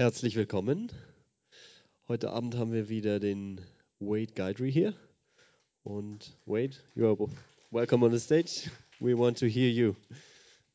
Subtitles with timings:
[0.00, 0.90] Herzlich willkommen.
[2.08, 3.60] Heute Abend haben wir wieder den
[3.98, 4.94] Wade Guidry hier.
[5.82, 7.18] Und Wade, you are
[7.70, 8.70] welcome on the stage.
[8.98, 9.94] We want to hear you.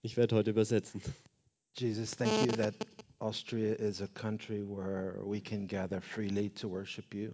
[0.03, 1.01] Ich werde heute übersetzen.
[1.75, 2.75] Jesus, thank you that
[3.17, 7.31] Austria is a country where we can gather freely to worship you.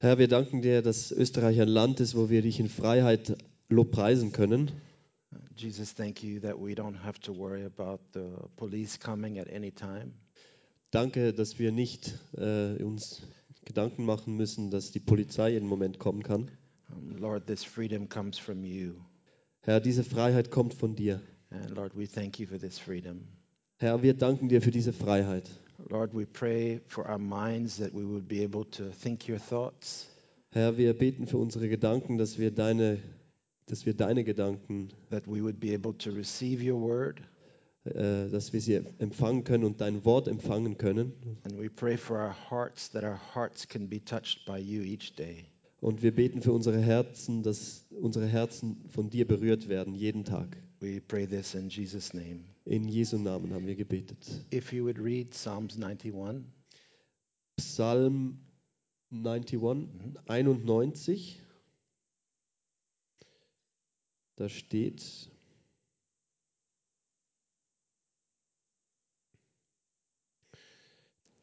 [0.00, 3.36] Herr, wir danken dir, dass Österreich ein Land ist, wo wir dich in Freiheit
[3.68, 4.72] lobpreisen können.
[5.56, 9.70] Jesus, thank you that we don't have to worry about the police coming at any
[9.70, 10.12] time.
[10.90, 13.22] Danke, dass wir nicht äh, uns
[13.64, 16.50] Gedanken machen müssen, dass die Polizei jeden Moment kommen kann.
[16.90, 18.94] Um, Lord, this freedom comes from you.
[19.60, 21.20] Herr, diese Freiheit kommt von dir.
[21.50, 23.26] And Lord, we thank you for this freedom.
[23.78, 25.50] Herr, wir danken dir für diese Freiheit.
[25.90, 30.06] Lord, we pray for our minds that we would be able to think your thoughts.
[30.50, 32.98] Herr, wir beten für unsere Gedanken, dass wir deine,
[33.66, 37.20] dass wir deine Gedanken, that we would be able to receive your word.
[37.84, 41.12] äh, dass wir sie empfangen können und dein Wort empfangen können.
[41.44, 45.14] And we pray for our hearts that our hearts can be touched by you each
[45.16, 45.44] day.
[45.80, 50.56] Und wir beten für unsere Herzen, dass unsere Herzen von dir berührt werden, jeden Tag.
[50.80, 52.44] We pray this in Jesus' name.
[52.64, 54.16] In Jesu Namen haben wir gebetet.
[54.52, 56.42] If you would read Psalms 91.
[57.58, 58.38] Psalm
[59.10, 59.88] 91,
[60.26, 61.38] 91.
[64.36, 65.00] Da steht,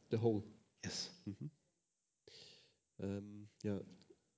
[0.10, 0.44] the whole.
[0.84, 1.10] Yes.
[3.00, 3.80] Ähm, ja,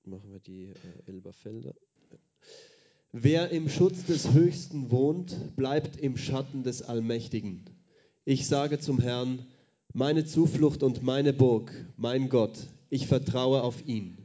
[0.06, 0.76] machen wir die äh,
[1.08, 1.74] Elberfelder.
[3.12, 7.66] Wer im Schutz des Höchsten wohnt, bleibt im Schatten des Allmächtigen.
[8.26, 9.46] Ich sage zum Herrn,
[9.94, 12.58] meine Zuflucht und meine Burg, mein Gott,
[12.90, 14.18] ich vertraue auf ihn.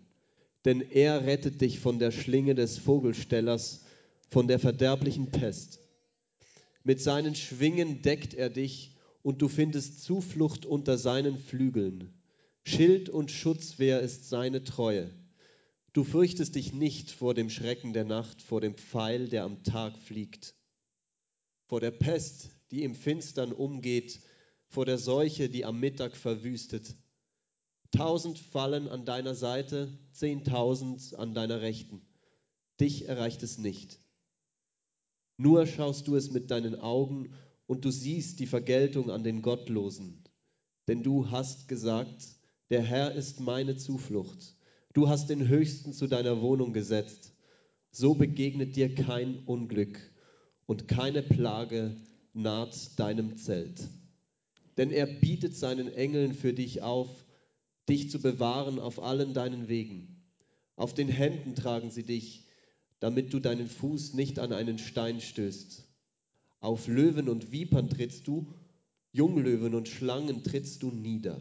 [0.64, 3.84] Denn er rettet dich von der Schlinge des Vogelstellers,
[4.30, 5.80] von der verderblichen Pest.
[6.82, 12.14] Mit seinen Schwingen deckt er dich und du findest Zuflucht unter seinen Flügeln.
[12.64, 15.10] Schild und Schutzwehr ist seine Treue.
[15.92, 19.98] Du fürchtest dich nicht vor dem Schrecken der Nacht, vor dem Pfeil, der am Tag
[19.98, 20.54] fliegt,
[21.66, 24.20] vor der Pest, die im Finstern umgeht,
[24.66, 26.94] vor der Seuche, die am Mittag verwüstet.
[27.90, 32.02] Tausend fallen an deiner Seite, zehntausend an deiner Rechten.
[32.78, 33.98] Dich erreicht es nicht.
[35.38, 37.30] Nur schaust du es mit deinen Augen
[37.66, 40.24] und du siehst die Vergeltung an den Gottlosen.
[40.88, 42.26] Denn du hast gesagt,
[42.70, 44.56] der Herr ist meine Zuflucht.
[44.94, 47.34] Du hast den Höchsten zu deiner Wohnung gesetzt.
[47.92, 50.00] So begegnet dir kein Unglück
[50.66, 51.96] und keine Plage
[52.32, 53.88] naht deinem Zelt.
[54.76, 57.24] Denn er bietet seinen Engeln für dich auf,
[57.88, 60.24] dich zu bewahren auf allen deinen Wegen.
[60.74, 62.47] Auf den Händen tragen sie dich,
[63.00, 65.84] damit du deinen Fuß nicht an einen Stein stößt.
[66.60, 68.52] Auf Löwen und Vipern trittst du,
[69.12, 71.40] Junglöwen und Schlangen trittst du nieder.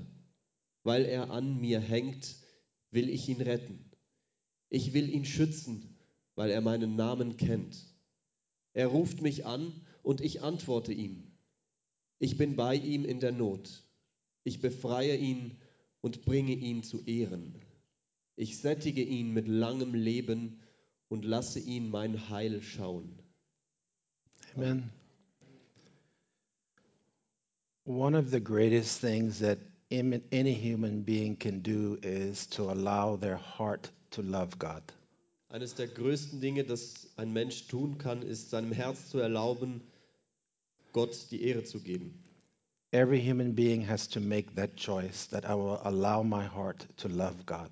[0.83, 2.35] Weil er an mir hängt,
[2.91, 3.91] will ich ihn retten.
[4.69, 5.97] Ich will ihn schützen,
[6.35, 7.77] weil er meinen Namen kennt.
[8.73, 11.23] Er ruft mich an und ich antworte ihm.
[12.19, 13.83] Ich bin bei ihm in der Not.
[14.43, 15.57] Ich befreie ihn
[16.01, 17.55] und bringe ihn zu Ehren.
[18.35, 20.61] Ich sättige ihn mit langem Leben
[21.09, 23.19] und lasse ihn mein Heil schauen.
[24.55, 24.91] Amen.
[27.85, 29.59] One of the greatest things that
[29.89, 34.83] any human being can do is to allow their heart to love God.
[35.49, 39.81] Eines der größten Dinge, das ein Mensch tun kann, ist seinem Herz zu erlauben,
[40.91, 42.21] Gott die Ehre zu geben.
[42.91, 47.07] Every human being has to make that choice that I will allow my heart to
[47.07, 47.69] love God.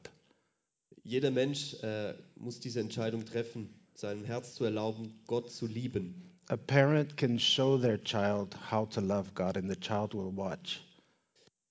[1.04, 6.32] Jeder Mensch äh, muss diese Entscheidung treffen, seinem Herz zu erlauben, Gott zu lieben.
[6.48, 10.82] A parent can show their child how to love God, and the child will watch.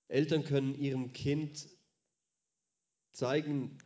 [0.09, 1.69] Eltern können ihrem Kind
[3.13, 3.77] zeigen,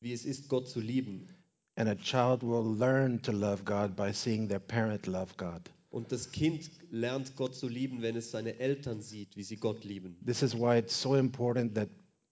[0.00, 1.28] wie es ist, Gott zu lieben.
[1.76, 5.70] And a child will learn to love God by seeing their parent love God.
[5.90, 9.84] Und das Kind lernt Gott zu lieben, wenn es seine Eltern sieht, wie sie Gott
[9.84, 10.16] lieben.
[10.24, 11.88] This is why it's so important that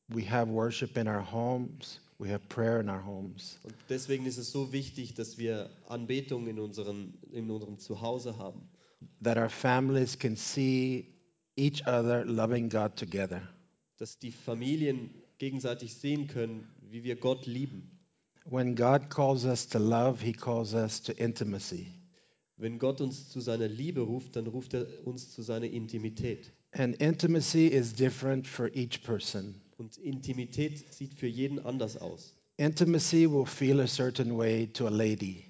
[0.08, 3.58] we have worship in our homes, we have prayer in our homes.
[3.62, 8.68] Und deswegen ist es so wichtig, dass wir Anbetung in unserem, in unserem Zuhause haben.
[9.20, 11.06] that our families can see
[11.56, 13.42] each other loving God together.
[13.98, 17.90] Dass die Familien gegenseitig sehen können, wie wir Gott lieben.
[18.44, 21.92] When God calls us to love, He calls us to intimacy.
[22.56, 26.50] Wenn Gott uns zu seiner Liebe ruft, dann ruft er uns zu seiner Intimität.
[26.72, 29.54] And intimacy is different for each person.
[29.78, 32.34] Und Intimität sieht für jeden anders aus.
[32.56, 35.44] Intimacy will feel a certain way to a lady,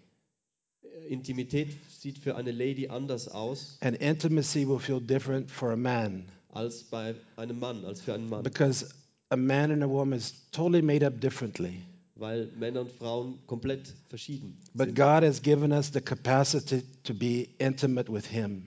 [1.09, 6.27] Intimität sieht für eine Lady anders aus and intimacy will feel different for a man.
[6.51, 8.43] als bei einem Mann, als für einen Mann.
[8.43, 8.87] because
[9.31, 11.83] a man and a woman is totally made up differently.
[12.15, 14.97] Weil Männer und Frauen komplett verschieden But sind.
[14.97, 18.65] God has given us the capacity to be intimate with Him.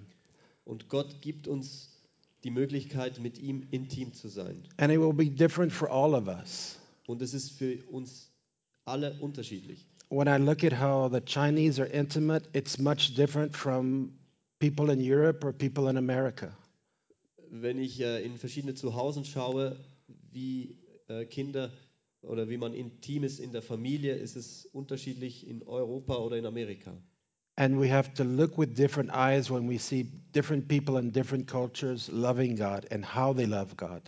[0.66, 1.91] Und Gott gibt uns
[2.44, 4.64] die Möglichkeit, mit ihm intim zu sein.
[4.78, 6.80] And it will be different for all of us.
[7.08, 8.32] Und es ist für uns
[8.86, 9.88] alle unterschiedlich.
[10.10, 14.12] When I look at how the Chinese are intimate, it's much different from
[14.60, 16.56] people in Europe or people in America.
[17.50, 19.78] Wenn ich äh, in verschiedene Zuhausen schaue,
[20.32, 20.78] wie
[21.08, 21.72] äh, Kinder
[22.22, 26.46] oder wie man intim ist in der Familie, ist es unterschiedlich in Europa oder in
[26.46, 26.96] Amerika.
[27.58, 30.04] And we have to look with different eyes when we see
[30.34, 34.02] different people in different cultures loving God and how they love God.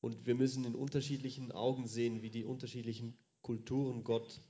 [0.00, 4.40] Und wir müssen in unterschiedlichen Augen sehen, wie die unterschiedlichen Kulturen Gott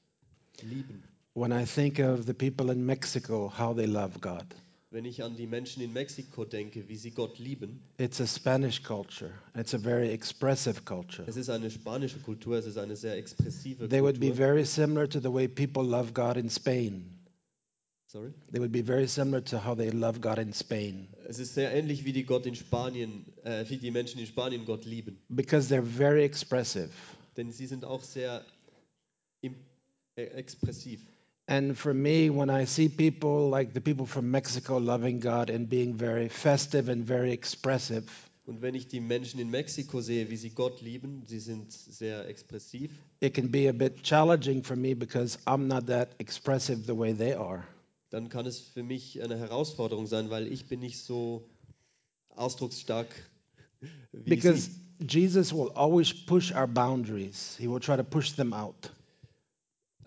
[0.62, 1.03] lieben.
[1.35, 4.45] When I think of the people in Mexico, how they love God,
[4.91, 8.81] Wenn ich an die Menschen in Mexiko denke, wie sie Gott lieben, it's a Spanish
[8.83, 9.33] culture.
[9.57, 11.25] It's a very expressive culture.
[11.27, 14.37] es ist eine spanische Kultur, es ist eine sehr expressive They would be Kultur.
[14.37, 17.11] very similar to the way people love God in Spain.
[18.14, 18.32] Sorry?
[18.52, 21.72] They would be very similar to how they love God in Spain Es ist sehr
[21.75, 25.69] ähnlich wie die Gott in Spanien, äh, wie die Menschen in Spanien Gott lieben, because
[25.69, 26.90] they're very expressive.
[27.37, 28.44] denn sie sind auch sehr
[29.40, 29.56] im,
[30.14, 31.00] äh, expressiv.
[31.46, 35.69] And for me, when I see people like the people from Mexico loving God and
[35.69, 38.05] being very festive and very expressive,
[38.46, 42.28] Und wenn ich die Menschen in Mexiko sehe, wie sie Gott lieben, sie sind sehr
[42.28, 46.94] expressiv, it can be a bit challenging for me because I'm not that expressive the
[46.94, 47.66] way they are.
[48.14, 51.49] Dann kann es für mich eine Herausforderung sein, weil ich bin nicht so
[52.28, 53.08] ausdrucksstark
[54.12, 55.06] wie Because sie.
[55.11, 58.93] Jesus will always push our boundaries, He will try to push them out.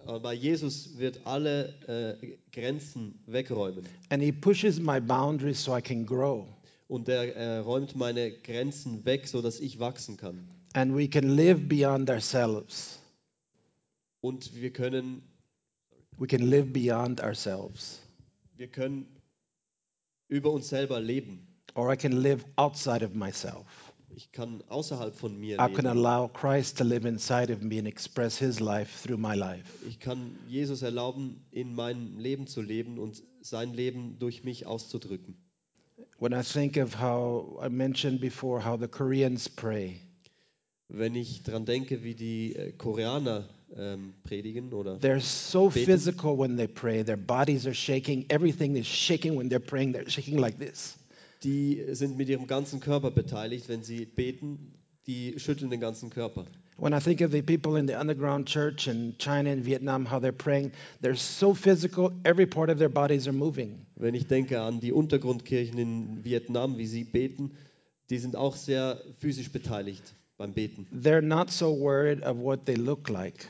[0.06, 1.74] Aber Jesus wird alle
[2.21, 3.86] äh, Grenzen wegräumen.
[4.07, 6.48] And He pushes my boundaries so I can grow.
[6.88, 10.48] Und er äh, räumt meine Grenzen weg, sodass ich wachsen kann.
[10.71, 13.01] And we can live beyond ourselves.
[14.21, 15.24] Und wir können,
[16.18, 18.02] We can live beyond ourselves.
[18.56, 19.06] wir können
[20.30, 21.48] über uns selber leben.
[21.75, 23.66] Or I can live outside of myself.
[24.10, 25.88] Ich kann außerhalb von mir I can leben.
[25.88, 29.66] allow Christ to live inside of me and express his life through my life.
[29.88, 35.36] Ich kann Jesus erlauben, in meinem Leben zu leben und sein Leben durch mich auszudrücken.
[36.19, 40.00] When I think of how I mentioned before how the Koreans pray,
[40.90, 45.86] Wenn ich daran denke, wie die äh, Koreaner ähm, predigen oder they're so Beten.
[45.86, 47.04] physical when they pray.
[47.04, 48.25] Their bodies are shaking.
[48.30, 49.94] Everything is shaking when they're praying.
[49.94, 50.98] They're shaking like this.
[51.44, 54.74] die sind mit ihrem ganzen Körper beteiligt, wenn sie beten,
[55.06, 56.46] die schütteln den ganzen Körper.
[56.80, 60.19] When I think of the people in the underground church in China and Vietnam, how
[60.19, 60.72] they're praying,
[61.02, 63.86] they're so physical, every part of their bodies are moving.
[63.96, 67.52] Wenn ich denke an die Untergrundkirchen in Vietnam, wie sie beten,
[68.12, 70.86] die sind auch sehr physisch beteiligt beim Beten.
[70.94, 73.48] They're not so worried of what they look like.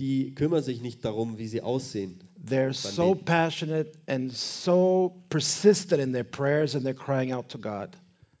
[0.00, 2.24] Die kümmern sich nicht darum, wie sie aussehen.
[2.42, 7.90] They're so passionate and so persistent in their prayers and they're crying out to God.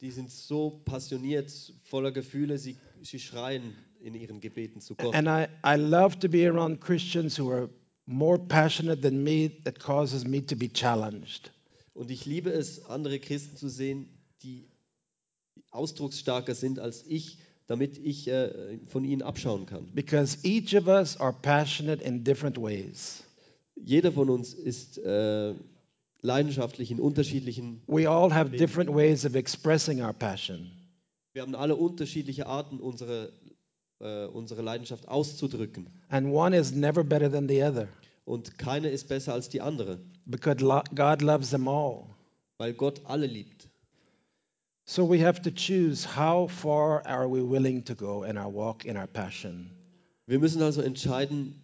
[0.00, 1.52] Die sind so passioniert,
[1.82, 5.14] voller Gefühle, sie, sie schreien in ihren Gebeten zu Gott.
[5.14, 7.68] And I, I love to be around Christians who are
[8.06, 11.52] more passionate than me, that causes me to be challenged.
[11.92, 14.08] Und ich liebe es, andere Christen zu sehen,
[14.42, 14.66] die
[15.70, 17.38] ausdrucksstarker sind als ich,
[17.70, 19.86] damit ich äh, von ihnen abschauen kann.
[19.94, 23.22] Because each of us are passionate in different ways.
[23.76, 25.54] Jeder von uns ist äh,
[26.20, 27.80] leidenschaftlich in unterschiedlichen.
[27.86, 30.72] We all have different ways of expressing our passion.
[31.32, 33.30] Wir haben alle unterschiedliche Arten, unsere,
[34.00, 35.88] äh, unsere Leidenschaft auszudrücken.
[36.08, 37.86] And one is never better than the other
[38.24, 42.02] Und keine ist besser als die andere, because God loves them all.
[42.58, 43.59] weil Gott alle liebt.
[44.90, 48.84] So we have to choose how far are we willing to go in our walk
[48.84, 49.70] in our passion.
[50.26, 51.62] Wir müssen also entscheiden,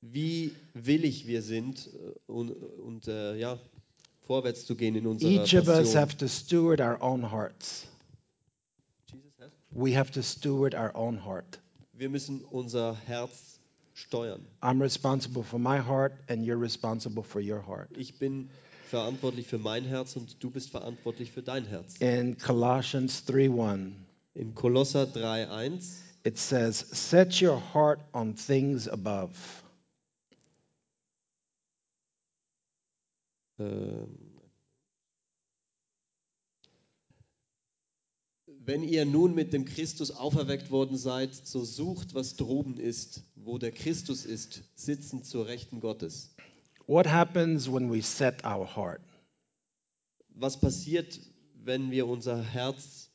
[0.00, 3.58] wie willig wir sind äh, und, und äh, ja,
[4.28, 5.96] vorwärts zu gehen in unserer Each of us Passion.
[5.96, 7.88] have to steward our own hearts.
[9.72, 11.58] We have to steward our own heart.
[11.92, 13.58] Wir müssen unser Herz
[13.92, 14.46] steuern.
[14.60, 17.88] I'm responsible for my heart, and you're responsible for your heart.
[17.96, 18.50] Ich bin
[18.92, 21.96] verantwortlich für mein Herz und du bist verantwortlich für dein Herz.
[21.98, 23.92] In Colossians 3:1,
[24.34, 25.82] In Kolosser 3,1
[26.24, 29.30] it says, Set your heart on things above.
[33.58, 34.18] ähm,
[38.64, 43.56] Wenn ihr nun mit dem Christus auferweckt worden seid, so sucht, was droben ist, wo
[43.56, 46.34] der Christus ist, sitzend zur Rechten Gottes.
[46.86, 49.00] What happens when we set our heart?
[50.34, 51.18] Was passiert,
[51.64, 53.08] wenn wir unser Herz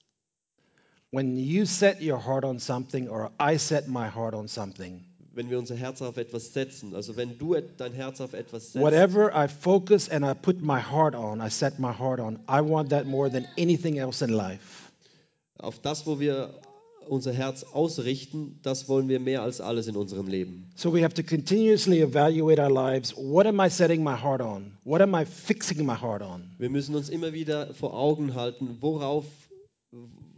[1.11, 5.49] when you set your heart on something or I set my heart on something, wenn
[5.49, 8.83] wir unser Herz auf etwas setzen, also wenn du et- dein Herz auf etwas setzt,
[8.83, 12.61] whatever I focus and I put my heart on, I set my heart on, I
[12.61, 14.91] want that more than anything else in life.
[15.59, 16.53] auf das, wo wir
[17.09, 20.69] unser Herz ausrichten, das wollen wir mehr als alles in unserem Leben.
[20.75, 23.13] So we have to continuously evaluate our lives.
[23.15, 24.73] What am I setting my heart on?
[24.83, 26.43] What am I fixing my heart on?
[26.57, 29.25] Wir müssen uns immer wieder vor Augen halten, worauf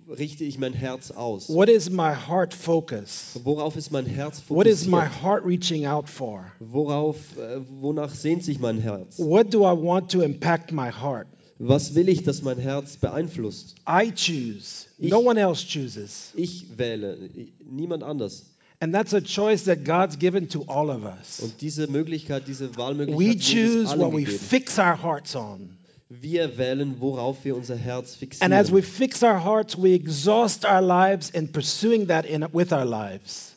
[0.08, 1.50] richte ich mein Herz aus?
[1.50, 3.40] What is my heart focus?
[3.44, 5.24] Worauf ist mein Herz What is my fokussiert?
[5.24, 6.46] heart reaching out for?
[6.60, 9.20] Worauf, äh, wonach sehnt sich mein Herz?
[9.20, 11.28] What do I want to impact my heart?
[11.60, 13.76] Was will ich, dass mein Herz beeinflusst?
[13.88, 14.86] I choose.
[15.00, 16.32] No Ich- one else chooses.
[16.36, 17.18] Ich wähle,
[17.66, 18.46] niemand anders.
[18.82, 21.40] And that's a choice that God's given to all of us.
[21.42, 25.76] Und diese Möglichkeit, diese Wahlmöglichkeit We choose what we fix our hearts on.
[26.10, 28.84] Wir wählen, worauf wir unser Herz And as we fixieren.
[28.84, 33.54] fix our hearts, we exhaust our lives in pursuing that in, with our lives.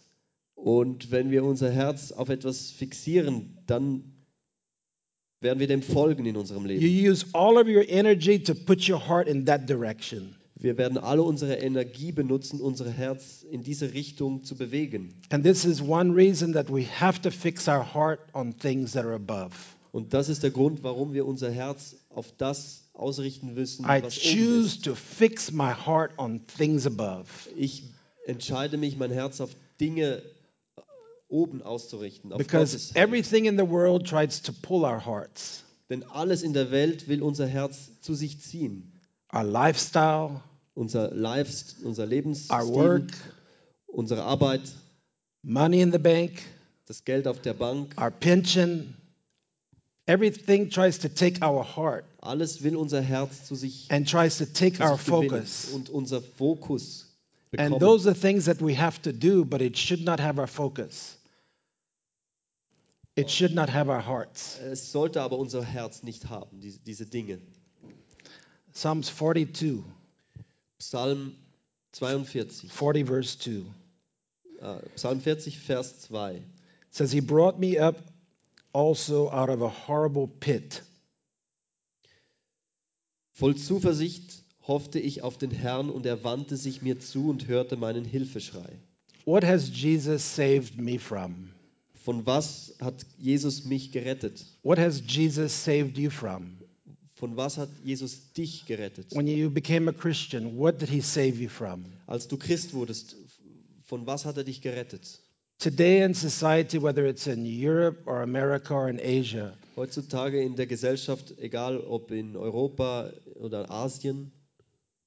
[0.55, 4.05] Und wenn wir unser Herz auf etwas fixieren, dann
[5.41, 7.11] werden wir dem folgen in unserem You Leben.
[7.11, 10.37] use all of your energy to put your heart in that direction.
[10.63, 15.13] Wir werden alle unsere Energie benutzen, unser Herz in diese Richtung zu bewegen.
[15.31, 19.05] And this is one reason that we have to fix our heart on things that
[19.05, 19.51] are above.
[19.91, 24.17] Und das ist der Grund, warum wir unser Herz auf das ausrichten müssen, I was
[24.19, 24.85] oben choose ist.
[24.85, 27.27] to fix my heart on things above.
[27.57, 27.83] Ich
[28.27, 29.51] entscheide mich, mein Herz auf
[29.81, 30.23] Dinge
[31.29, 32.95] oben auszurichten, auf Because Gottes.
[32.95, 35.65] everything in the world tries to pull our hearts.
[35.91, 38.93] Denn alles in der Welt will unser Herz zu sich ziehen.
[39.35, 40.41] Our lifestyle,
[40.75, 43.13] Unser Lives, unser our Lebensstil, work,
[43.87, 44.63] unsere Arbeit,
[45.43, 46.43] money in the bank,
[46.87, 48.97] das Geld auf der Bank, our pension.
[50.07, 54.47] Everything tries to take our heart alles will unser Herz zu sich, and tries to
[54.47, 55.73] take our focus.
[55.75, 57.09] und unser Fokus
[57.57, 57.81] And bekommen.
[57.81, 61.19] those are things that we have to do, but it should not have our focus.
[63.15, 64.59] It should not have our hearts.
[64.61, 67.39] es sollte aber unser Herz nicht haben, diese, diese Dinge.
[68.73, 69.83] Psalms 42,
[70.83, 71.37] Psalm
[71.93, 73.63] 42, 40, verse 2
[74.63, 76.43] äh, Psalm 40, Vers 2.
[76.91, 77.97] says, He brought me up
[78.73, 80.83] also out of a horrible pit.
[83.33, 87.77] Voll Zuversicht hoffte ich auf den Herrn und er wandte sich mir zu und hörte
[87.77, 88.79] meinen Hilfeschrei.
[89.25, 91.51] What has Jesus saved me from?
[92.05, 94.45] Von was hat Jesus mich gerettet?
[94.63, 96.59] What has Jesus saved you from?
[97.23, 99.15] Von was hat Jesus dich gerettet?
[99.15, 101.85] When you became a Christian, what did He save you from?
[102.09, 103.15] Als du Christ wurdest,
[103.85, 105.21] von was hat er dich gerettet?
[105.61, 110.67] Today in society, whether it's in Europe or America or in Asia, Heutzutage in der
[110.67, 114.33] Gesellschaft, egal ob in Europa oder Asien,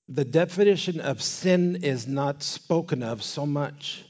[0.07, 4.05] the definition of sin is not spoken of so much.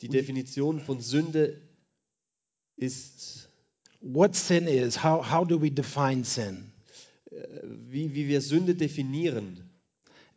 [0.00, 1.60] die Definition von Sünde
[2.76, 3.50] ist,
[4.00, 6.70] What sin is, how, how do we define sin?
[7.90, 9.70] Wie, wie wir Sünde definieren.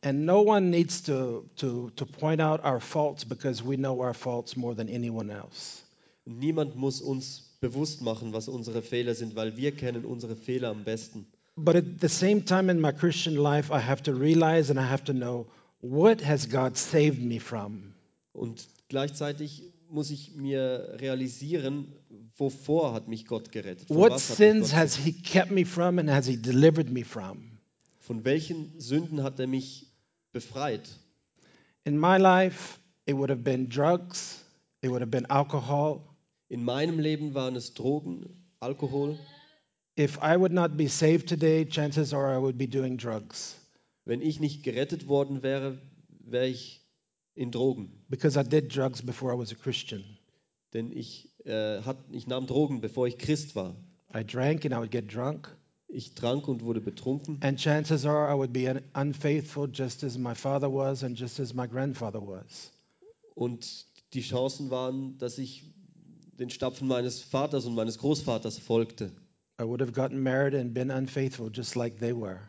[0.01, 4.13] And no one needs to, to, to point out our faults because we know our
[4.13, 5.81] faults more than anyone else.
[6.25, 10.83] Niemand muss uns bewusst machen, was unsere Fehler sind, weil wir kennen unsere Fehler am
[10.83, 11.25] besten.
[11.55, 14.87] But at the same time in my Christian life, I have to realize and I
[14.87, 15.47] have to know
[15.81, 17.93] what has God saved me from?
[18.33, 21.93] Und gleichzeitig muss ich mir realisieren,
[22.37, 23.87] wovor hat mich Gott gerettet?
[23.87, 26.37] Von, What was hat mich sins Gott, has He kept me from and has He
[26.41, 27.57] delivered me from?
[27.99, 29.87] von welchen Sünden hat er mich
[30.31, 30.87] befreit?
[31.83, 34.43] In my life, it would have been drugs,
[34.81, 36.01] it would have been alcohol.
[36.49, 38.25] In meinem Leben waren es Drogen,
[38.61, 39.17] Alkohol.
[39.97, 43.55] If I would not be saved today, chances are I would be doing drugs
[44.05, 45.79] Wenn ich nicht gerettet worden wäre,
[46.19, 46.81] wäre ich
[47.35, 47.91] in Drogen.
[48.09, 50.03] because I did drugs before I was a Christian.
[50.73, 53.75] Denn ich, äh, hat, ich nahm Drogen, bevor ich Christ war.
[54.13, 55.55] I drank and I would get drunk.
[55.89, 57.39] Ich trank und wurde betrunken.
[57.41, 61.39] And chances are I would be un- unfaithful just as my father was and just
[61.39, 62.71] as my grandfather was.
[63.35, 65.63] Und die Chancen waren, dass ich
[66.39, 69.11] den Stapfen meines Vaters und meines Großvaters folgte.
[69.59, 72.39] I would have gotten married and been unfaithful just like they were.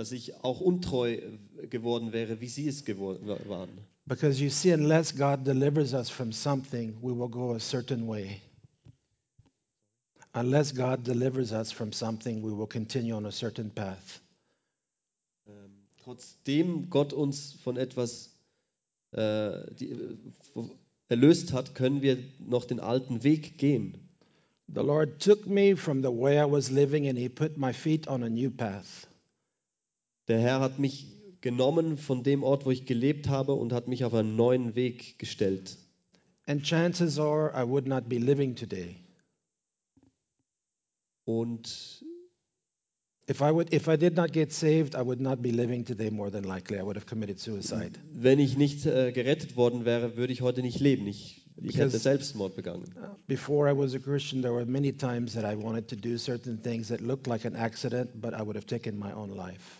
[0.00, 1.20] Dass ich auch untreu
[1.68, 3.68] geworden wäre, wie sie es geworden waren.
[4.06, 8.40] Because you see, unless God delivers us from something, we will go a certain way.
[10.32, 14.22] Unless God delivers us from something, we will continue on a certain path.
[15.46, 18.30] Ähm, trotzdem Gott uns von etwas
[19.12, 20.16] äh, die, äh,
[21.10, 23.98] erlöst hat, können wir noch den alten Weg gehen.
[24.66, 28.08] The Lord took me from the way I was living and He put my feet
[28.08, 29.09] on a new path.
[30.30, 31.08] Der Herr hat mich
[31.40, 35.18] genommen von dem Ort, wo ich gelebt habe und hat mich auf einen neuen Weg
[35.18, 35.76] gestellt.
[36.46, 38.94] And chances are I would not be living today.
[41.24, 42.04] Und
[43.28, 46.10] If I, would, if I did not get saved, I would not be living today
[46.10, 46.78] more than likely.
[46.78, 47.92] I would have committed suicide.
[48.12, 51.08] wenn ich nicht äh, gerettet worden wäre, würde ich heute nicht leben.
[51.08, 52.84] Ich, ich hätte Selbstmord begangen.
[52.96, 56.18] Uh, Before I was a Christian, there were many times that I wanted to do
[56.18, 59.79] certain things that looked like an accident, but I would have taken my own life.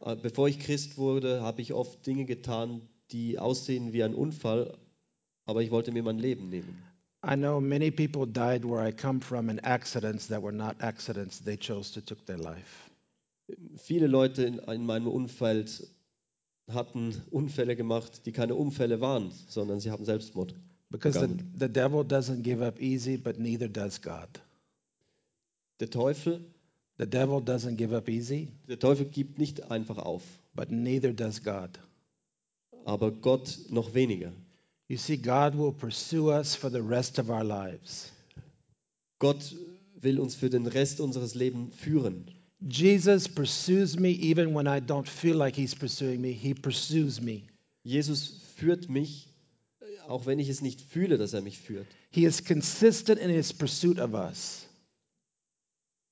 [0.00, 4.76] Äh, Bevor ich Christ wurde, habe ich oft Dinge getan, die aussehen wie ein Unfall,
[5.44, 6.82] aber ich wollte mir mein Leben nehmen.
[7.24, 11.42] I know many people died where I come from in accidents that were not accidents.
[11.42, 12.90] They chose to took their life.
[13.76, 15.88] Viele Leute in, in meinem Umfeld
[16.70, 20.54] hatten Unfälle gemacht, die keine Unfälle waren, sondern sie haben Selbstmord.
[20.90, 21.54] Because the, begangen.
[21.58, 24.28] the devil doesn't give up easy, but neither does God.
[25.80, 26.44] Der Teufel,
[26.98, 30.22] The devil doesn't give up easy, der Teufel gibt nicht einfach auf,
[30.54, 31.78] but neither does God.
[32.86, 34.32] aber Gott noch weniger.
[34.88, 38.12] You see, God will pursue us for the rest of our lives.
[39.18, 39.54] Gott
[40.00, 42.30] will uns für den Rest unseres Lebens führen.
[42.60, 46.32] Jesus pursues me even when I don't feel like he's pursuing me.
[46.32, 47.42] He pursues me.
[47.82, 49.28] Jesus führt mich,
[49.80, 51.86] äh, auch wenn ich es nicht fühle, dass er mich führt.
[52.10, 54.66] He is consistent in his pursuit of us.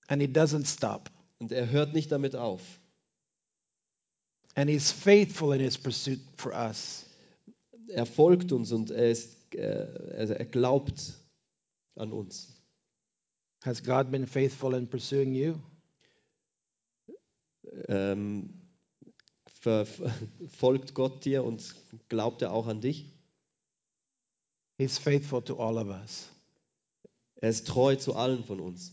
[0.08, 1.10] And he doesn't stop.
[1.38, 2.62] Und er hört nicht damit auf.
[4.54, 7.06] And he's faithful in his pursuit for us.
[7.88, 11.14] Er folgt uns und er, ist, äh, also er glaubt
[11.96, 12.54] an uns.
[13.64, 15.54] Has God been faithful in pursuing you?
[17.88, 18.60] Ähm,
[20.48, 21.74] folgt Gott dir und
[22.08, 23.10] glaubt er auch an dich?
[24.76, 26.28] He's faithful to all of us.
[27.36, 28.92] Er ist treu zu allen von uns.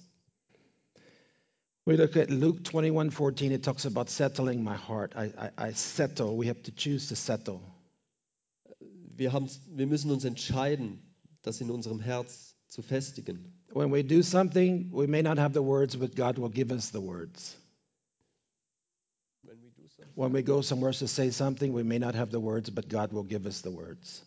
[1.91, 5.11] We look at Luke 21 14, it talks about settling my heart.
[5.13, 6.37] I, I, I settle.
[6.37, 7.61] We have to choose to settle.
[9.17, 10.99] Wir, haben, wir müssen uns entscheiden,
[11.41, 13.51] das in unserem Herz zu festigen.
[13.73, 16.91] When we do something, we may not have the words, but God will give us
[16.91, 17.57] the words.
[20.15, 23.11] When we go somewhere to say something, we may not have the words, but God
[23.11, 24.23] will give us the words.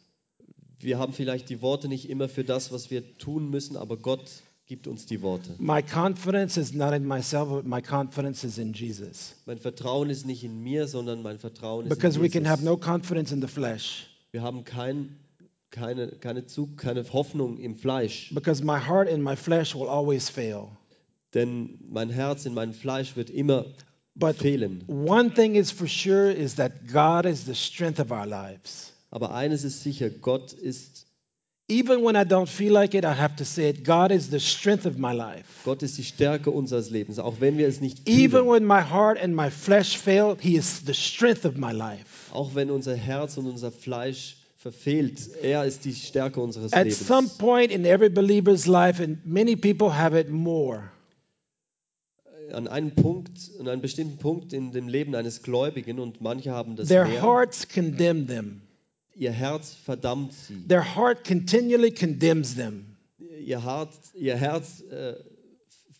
[0.80, 4.42] Wir haben vielleicht die Worte nicht immer für das, was wir tun müssen, aber Gott
[4.66, 5.54] gibt uns die Worte.
[5.58, 9.34] My confidence is not in myself, but my confidence is in Jesus.
[9.46, 12.40] Mein Vertrauen ist nicht in mir, sondern mein Vertrauen ist Because in we Jesus.
[12.42, 14.06] can have no confidence in the flesh.
[14.32, 15.16] Wir haben kein,
[15.70, 20.28] keine, keine, Zug, keine Hoffnung im Fleisch, Because my heart and my flesh will always
[20.28, 20.68] fail.
[21.34, 23.66] denn mein Herz in meinem Fleisch wird immer
[24.14, 24.84] But fehlen.
[24.88, 28.92] one thing is for sure is that God is the strength of our lives.
[29.10, 31.06] Aber eines ist sicher, Gott ist,
[31.68, 33.84] Even when I don't feel like it, I have to say it.
[33.84, 35.46] God is the strength of my life.
[35.64, 38.48] Gott ist die Stärke unseres Lebens, auch wenn wir es nicht Even fühlen.
[38.50, 42.30] when my heart and my flesh fail, He is the strength of my life.
[42.32, 47.06] Auch wenn unser Herz und unser Fleisch verfehlt, er ist die Stärke unseres At Lebens.
[47.06, 50.90] some point in every believer's life, and many people have it more,
[52.52, 56.76] An einem Punkt, an einem bestimmten Punkt in dem Leben eines Gläubigen und manche haben
[56.76, 58.60] das their mehr, hearts condemn them.
[59.16, 60.66] Ihr Herz verdammt sie.
[60.68, 62.96] Their heart continually condemns them.
[63.18, 65.14] Ihr Herz, ihr Herz äh,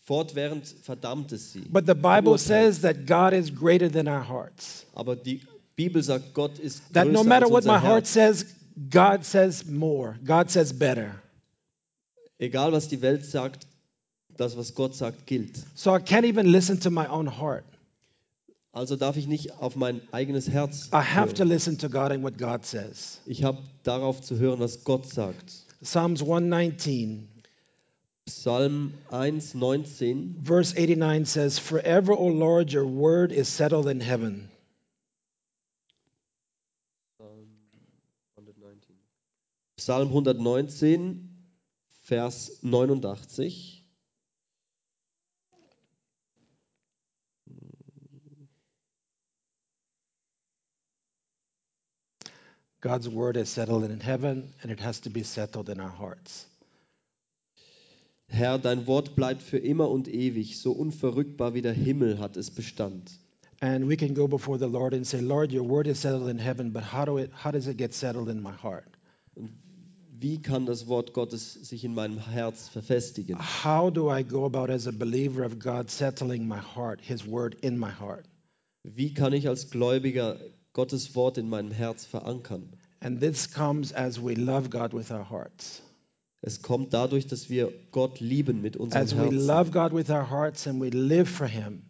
[0.05, 1.61] fortwährend verdammt es sie.
[1.61, 4.85] But the Bible says that God is greater than our hearts.
[4.93, 5.41] Aber die
[5.75, 8.13] Bibel sagt, Gott ist That no matter als what unser my heart Herz.
[8.13, 8.45] says,
[8.89, 10.17] God says more.
[10.25, 11.15] God says better.
[12.37, 13.65] Egal was die Welt sagt,
[14.37, 15.57] das was Gott sagt gilt.
[15.75, 17.65] So I can't even listen to my own heart.
[18.75, 22.23] Also darf ich nicht auf mein eigenes Herz I have to listen to God and
[22.23, 23.21] what God says.
[23.25, 25.63] Ich habe darauf zu hören, was Gott sagt.
[25.81, 27.29] Psalms 119,
[28.25, 30.41] Psalm 1, 19.
[30.43, 34.51] verse 89 says, Forever, O Lord, your word is settled in heaven.
[39.77, 41.29] Psalm 119,
[42.03, 43.74] Vers 89.
[52.85, 56.45] God's word is settled in heaven, and it has to be settled in our hearts.
[58.29, 62.51] Herr, dein Wort bleibt für immer und ewig, so unverrückbar wie der Himmel hat es
[62.51, 63.09] Bestand.
[63.59, 66.37] And we can go before the Lord and say, Lord, your word is settled in
[66.37, 68.95] heaven, but how, do it, how does it get settled in my heart?
[70.19, 73.39] Wie kann das Wort Gottes sich in meinem Herz verfestigen?
[73.39, 77.55] How do I go about as a believer of God settling my heart, his word
[77.63, 78.27] in my heart?
[78.83, 80.37] Wie kann ich als Gläubiger
[80.75, 82.69] Gottes Wort in meinem Herz verankern?
[82.99, 85.81] And this comes as we love God with our hearts.
[86.41, 89.47] Es kommt dadurch, dass wir Gott lieben mit unserem As we Herzen.
[89.47, 91.83] love God with our hearts and we live for him,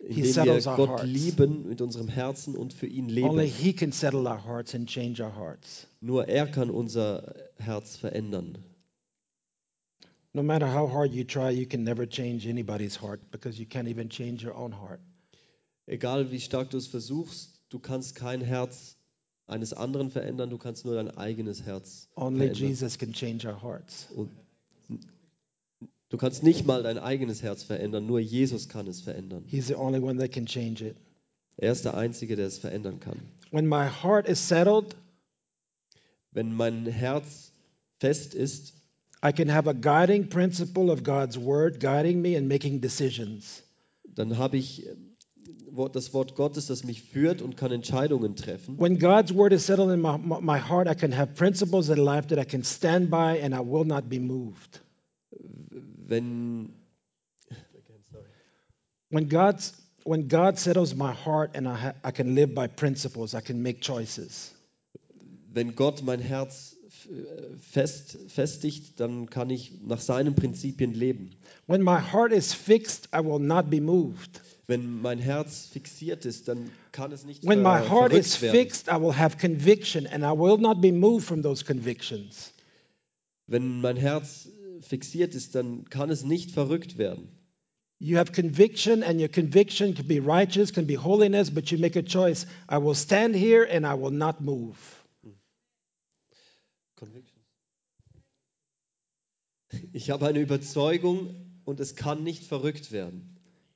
[0.00, 1.04] indem wir settles our Gott hearts.
[1.04, 3.46] lieben mit unserem Herzen und für ihn Only leben.
[3.46, 5.86] He can settle our hearts and change our hearts.
[6.00, 8.58] Nur er kann unser Herz verändern.
[10.34, 13.88] No matter how hard you try, you can never change anybody's heart because you can't
[13.88, 15.00] even change your own heart.
[15.86, 18.96] Egal wie stark du es versuchst, du kannst kein Herz
[19.46, 22.68] eines anderen verändern, du kannst nur dein eigenes Herz Only verändern.
[22.68, 24.08] Jesus can change our hearts.
[24.14, 24.30] Und
[26.08, 29.44] du kannst nicht mal dein eigenes Herz verändern, nur Jesus kann es verändern.
[29.46, 30.96] He's the only one that can change it.
[31.56, 33.20] Er ist der Einzige, der es verändern kann.
[33.50, 34.96] When my heart is settled,
[36.32, 37.52] Wenn mein Herz
[38.00, 38.74] fest ist,
[39.24, 43.62] I can have a guiding principle of God's word guiding me and making decisions.
[44.14, 44.86] dann habe ich
[45.92, 48.78] das Wort Gottes, das mich führt und kann Entscheidungen treffen.
[48.78, 52.28] When God's word is settled in my, my heart, I can have principles in life
[52.28, 54.80] that I can stand by and I will not be moved.
[56.06, 56.74] Wenn,
[59.10, 63.40] When God's when God settles my heart and I, I can live by principles, I
[63.40, 64.52] can make choices.
[65.54, 71.30] wenn Gott mein Herz äh, fest, festigt, dann kann ich nach seinen Prinzipien leben.
[71.66, 74.40] When my heart is fixed, I will not be moved.
[74.66, 79.00] Wenn mein Herz fixiert ist, dann kann es nicht When my heart is fixed, I
[79.00, 82.52] will have conviction and I will not be moved from those convictions.
[83.46, 87.28] Wenn mein Herz äh, fixiert ist, dann kann es nicht verrückt werden.
[87.98, 91.96] You have conviction, and your conviction can be righteous, can be holiness, but you make
[91.96, 92.46] a choice.
[92.68, 94.76] I will stand here and I will not move.
[99.92, 103.31] Ich habe eine Überzeugung und es kann nicht verrückt werden.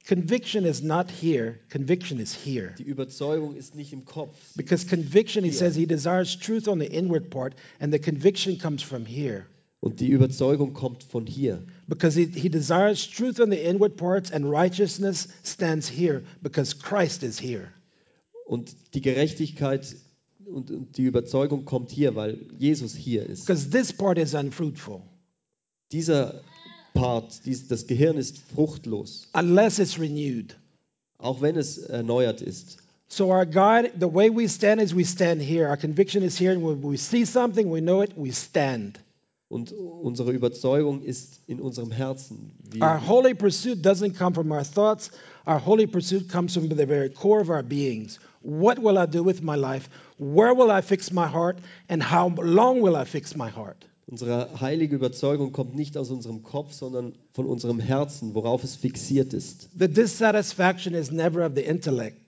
[0.07, 2.73] Conviction is not here, conviction is here.
[2.79, 4.37] Die Überzeugung ist nicht im Kopf.
[4.55, 8.83] Because conviction, he says, he desires truth on the inward part, and the conviction comes
[8.83, 9.47] from here.
[9.81, 11.65] Und die Überzeugung kommt von hier.
[11.89, 17.25] Because he, he desires truth on the inward parts, and righteousness stands here because Christ
[17.25, 17.73] is here.
[18.47, 19.97] Und die Gerechtigkeit
[20.47, 23.45] und, und die Überzeugung kommt hier, weil Jesus hier ist.
[23.45, 25.03] Because this part is unfruitful
[25.93, 26.43] Dieser
[26.97, 30.57] Part, dies, das Gehirn ist fruchtlos, unless it's renewed.
[31.19, 32.79] auch wenn es erneuert ist.
[33.09, 35.69] So our God, the way we stand is we stand here.
[35.69, 38.99] Our conviction is here, and when we see something, we know it, we stand.
[39.49, 42.51] Und unsere Überzeugung ist in unserem Herzen.
[42.81, 45.13] Our Wir, holy pursuit doesn't come from our thoughts.
[45.47, 48.19] Our holy pursuit comes from the very core of our beings.
[48.43, 49.89] What will I do with my life?
[50.19, 51.59] Where will I fix my heart?
[51.89, 53.85] And how long will I fix my heart?
[54.07, 59.35] Unsere heilige Überzeugung kommt nicht aus unserem Kopf, sondern von unserem Herzen, worauf es fixiert
[59.35, 59.69] ist.
[59.79, 62.21] The dissatisfaction is never of the intellect.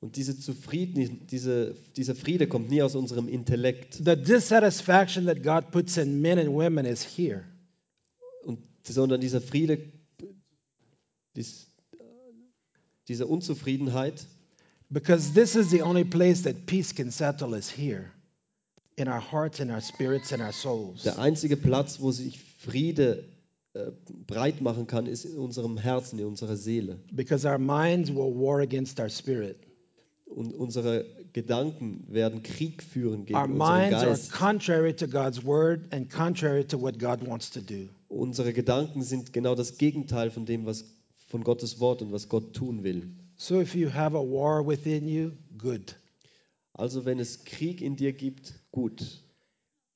[0.00, 3.94] Und diese Zufrieden, diese, dieser Friede kommt nie aus unserem Intellekt.
[3.94, 7.44] The dissatisfaction that God puts in men and women is here.
[8.44, 9.90] Und, sondern dieser Friede,
[11.34, 11.66] dies,
[13.08, 14.26] diese Unzufriedenheit,
[14.90, 18.12] Because this is the only place that peace can settle is here.
[18.96, 21.02] In our hearts, in our spirits, in our souls.
[21.02, 23.24] der einzige Platz, wo sich Friede
[23.74, 23.90] äh,
[24.26, 26.98] breit machen kann, ist in unserem Herzen, in unserer Seele.
[27.12, 29.58] Because our minds will war against our spirit.
[30.24, 31.04] Und unsere
[31.34, 34.32] Gedanken werden Krieg führen gegen Our unseren minds are Geist.
[34.32, 37.88] contrary to God's word and contrary to what God wants to do.
[38.08, 40.84] Unsere Gedanken sind genau das Gegenteil von dem, was
[41.28, 43.02] von Gottes Wort und was Gott tun will.
[43.36, 45.94] So if you have a war within you, good.
[46.76, 49.02] Also wenn es Krieg in dir gibt, gut.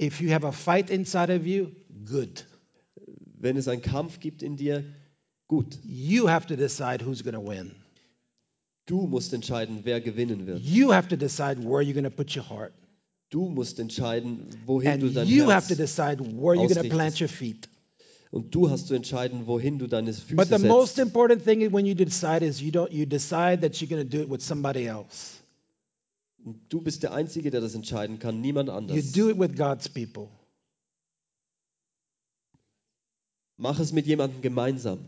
[0.00, 1.68] If you have a fight inside of you,
[2.06, 2.46] good.
[3.38, 4.84] Wenn es einen Kampf gibt in dir,
[5.46, 5.78] gut.
[5.84, 7.72] You have to decide who's going to win.
[8.86, 10.60] Du musst entscheiden, wer gewinnen wird.
[10.60, 12.72] You have to decide where you're going to put your heart.
[13.28, 16.94] Du musst entscheiden, wohin And du dein you have to decide where you're going to
[16.96, 17.68] plant your feet.
[18.30, 21.84] und du hast zu entscheiden, wohin du deine Füße But the most important thing when
[21.84, 24.86] you decide is you don't you decide that you're going to do it with somebody
[24.86, 25.39] else.
[26.68, 29.12] Du bist der Einzige, der das entscheiden kann, niemand You anders.
[29.12, 30.28] do it with God's people.
[33.56, 35.00] Mach es mit jemandem gemeinsam,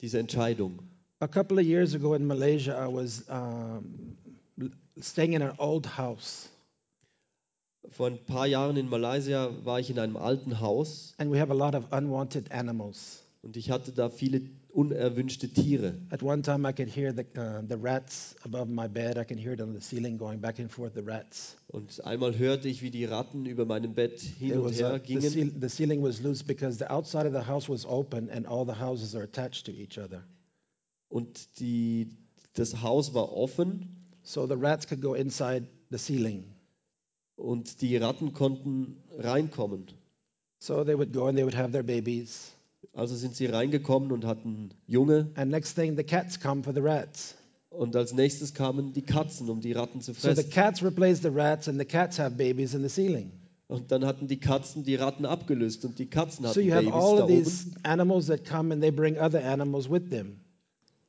[0.00, 0.80] diese Entscheidung.
[1.20, 4.18] A couple of years ago in Malaysia, I was um,
[5.00, 6.50] staying in an old house,
[7.88, 11.50] Vor ein paar Jahren in Malaysia war ich in einem alten Haus and we have
[11.50, 13.22] a lot of unwanted animals.
[13.42, 14.42] und ich hatte da viele
[14.76, 15.94] unerwünschte Tiere.
[16.10, 19.16] At one time, I could hear the, uh, the rats above my bed.
[19.18, 21.56] I can hear it on the ceiling going back and forth, the rats.
[21.68, 25.00] Und einmal hörte ich, wie die Ratten über meinem Bett hin It und her the,
[25.00, 25.22] gingen.
[25.32, 28.66] ceil- the ceiling was loose because the outside of the house was open and all
[28.66, 30.22] the houses are attached to each other.
[31.08, 32.08] Und die,
[32.54, 33.88] das Haus war offen
[34.22, 36.44] So the rats could go inside the ceiling.
[37.36, 39.86] und die Ratten konnten reinkommen.
[40.58, 42.52] So they would go and they would have their babies.
[42.92, 46.80] Also sind sie reingekommen und hatten Junge And next thing, the cats come for the
[46.80, 47.34] rats.
[47.70, 50.50] und als nächstes kamen die Katzen, um die Ratten zu So the fressen.
[50.50, 53.32] cats replace the rats, and the cats have babies in the ceiling.
[53.68, 56.94] Und dann hatten die Katzen die Ratten abgelöst und die Katzen So hatten have Babys
[56.94, 57.44] all da of oben.
[57.44, 60.38] these animals that come and they bring other animals with them.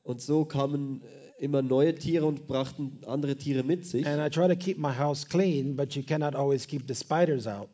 [0.04, 4.06] Und so kamen äh, immer neue Tiere und brachten andere Tiere mit sich.
[4.08, 7.46] And I try to keep my house clean, but you cannot always keep the spiders
[7.48, 7.70] out.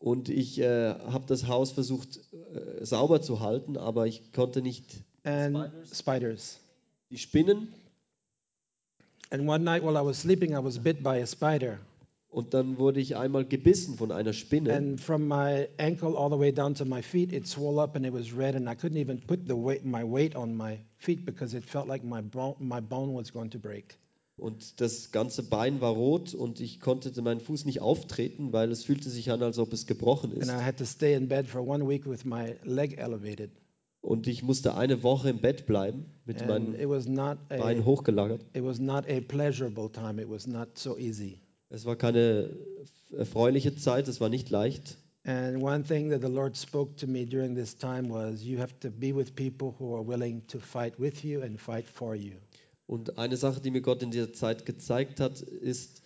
[0.00, 5.04] Und ich äh, habe das Haus versucht äh, sauber zu halten, aber ich konnte nicht
[5.24, 6.58] And spiders.
[7.10, 7.68] die Spinnen.
[9.30, 11.78] And one night while I was sleeping, I was bit by a spider.
[12.30, 14.72] Und dann wurde ich einmal gebissen von einer Spinne.
[14.72, 18.06] And from my ankle all the way down to my feet, it swelled up and
[18.06, 21.26] it was red, and I couldn't even put the weight, my weight on my feet
[21.26, 23.98] because it felt like my bone, my bone was going to break.
[24.40, 28.84] Und das ganze Bein war rot und ich konnte meinen Fuß nicht auftreten, weil es
[28.84, 30.48] fühlte sich an, als ob es gebrochen And ist.
[30.48, 33.50] I had to stay in bed for one week with my leg elevated.
[34.00, 36.74] Und ich musste eine Woche im Bett bleiben, mit meinem
[37.48, 38.46] Bein hochgelagert.
[40.78, 40.96] so.
[41.68, 42.56] Es war keine
[43.12, 44.96] erfreuliche Zeit, es war nicht leicht.
[45.24, 48.72] And one thing that the Lord spoke to me during this time was you have
[48.80, 52.36] to be with people who are willing to fight with you and fight for you.
[52.90, 56.02] Und eine Sache, die mir Gott in dieser Zeit gezeigt hat, ist,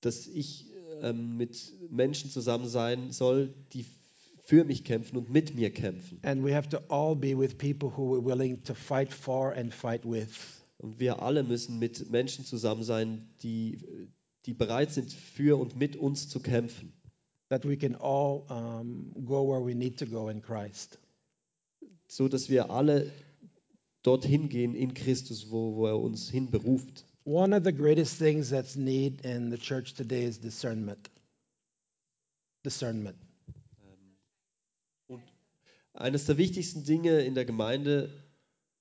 [0.00, 3.84] dass ich ähm, mit Menschen zusammen sein soll, die
[4.42, 6.18] für mich kämpfen und mit mir kämpfen.
[6.22, 9.74] And we have to all be with people who are willing to fight for and
[9.74, 10.30] fight with.
[10.78, 14.08] Und wir alle müssen mit Menschen zusammen sein, die,
[14.46, 16.94] die bereit sind, für und mit uns zu kämpfen.
[17.50, 20.98] That we can all um, go where we need to go in Christ.
[22.08, 23.12] So dass wir alle
[24.02, 27.04] dorthin gehen in Christus, wo, wo er uns hinberuft.
[27.24, 31.10] One of the greatest things that's need in the church today is discernment.
[32.64, 33.16] Discernment.
[35.92, 38.10] Eines der wichtigsten Dinge in der Gemeinde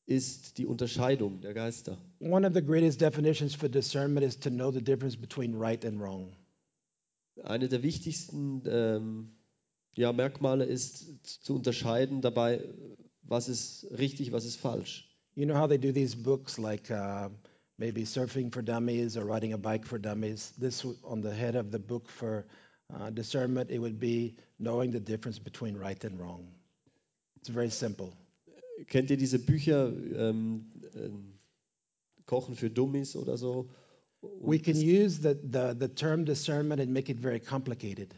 [0.06, 1.98] ist die Unterscheidung der Geister.
[2.20, 6.00] One of the greatest definitions for discernment is to know the difference between right and
[6.00, 6.36] wrong.
[7.44, 9.32] Eine der wichtigsten ähm,
[9.96, 12.64] ja, Merkmale ist zu unterscheiden dabei,
[13.22, 15.09] was ist richtig, was ist falsch.
[15.36, 17.30] You know how they do these books like uh,
[17.78, 20.52] maybe Surfing for Dummies or Riding a Bike for Dummies?
[20.58, 22.46] This on the head of the book for
[22.94, 26.48] uh, discernment, it would be knowing the difference between right and wrong.
[27.38, 28.14] It's very simple.
[28.88, 30.66] Kennt ihr diese Bücher, ähm,
[30.96, 31.34] ähm,
[32.26, 33.70] Kochen für Dummies oder so?
[34.22, 38.14] Und We can use the, the, the term discernment and make it very complicated.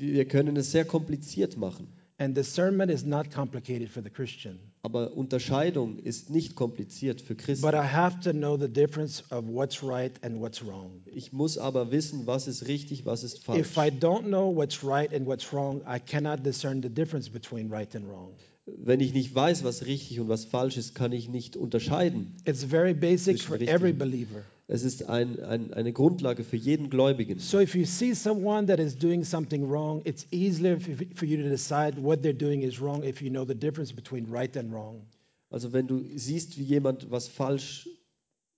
[0.00, 1.92] wir können es sehr kompliziert machen.
[2.20, 4.58] And discernment is not complicated for the Christian.
[4.82, 7.62] Aber Unterscheidung ist nicht kompliziert für Christen.
[7.62, 11.00] But I have to know the difference of what's right and what's wrong.
[11.06, 13.60] Ich muss aber wissen, was ist richtig, was ist falsch.
[13.60, 17.70] If I don't know what's right and what's wrong, I cannot discern the difference between
[17.70, 18.34] right and wrong.
[18.66, 22.36] Wenn ich nicht weiß, was richtig und was falsch ist, kann ich nicht unterscheiden.
[22.44, 24.44] It's very basic for every believer.
[24.72, 27.40] Es ist ein, ein, eine Grundlage für jeden Gläubigen.
[27.40, 31.48] So if you see someone that is doing something wrong, it's easier for you to
[31.48, 35.02] decide what they're doing is wrong if you know the difference between right and wrong.
[35.50, 37.88] Also wenn du siehst, wie jemand was falsch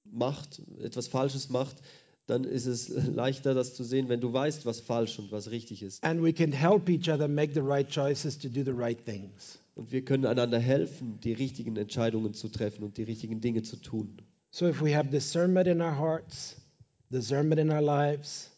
[0.05, 1.77] macht, etwas Falsches macht,
[2.27, 5.83] dann ist es leichter, das zu sehen, wenn du weißt, was falsch und was richtig
[5.83, 6.05] ist.
[6.05, 9.59] And we can help each other make the right choices to do the right things.
[9.75, 13.77] Und wir können einander helfen, die richtigen Entscheidungen zu treffen und die richtigen Dinge zu
[13.77, 14.19] tun.
[14.51, 16.61] So if we have discernment in our hearts,
[17.11, 18.51] discernment in our lives,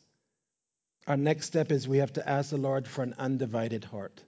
[1.06, 4.26] our next step is we have to ask the Lord for an undivided heart.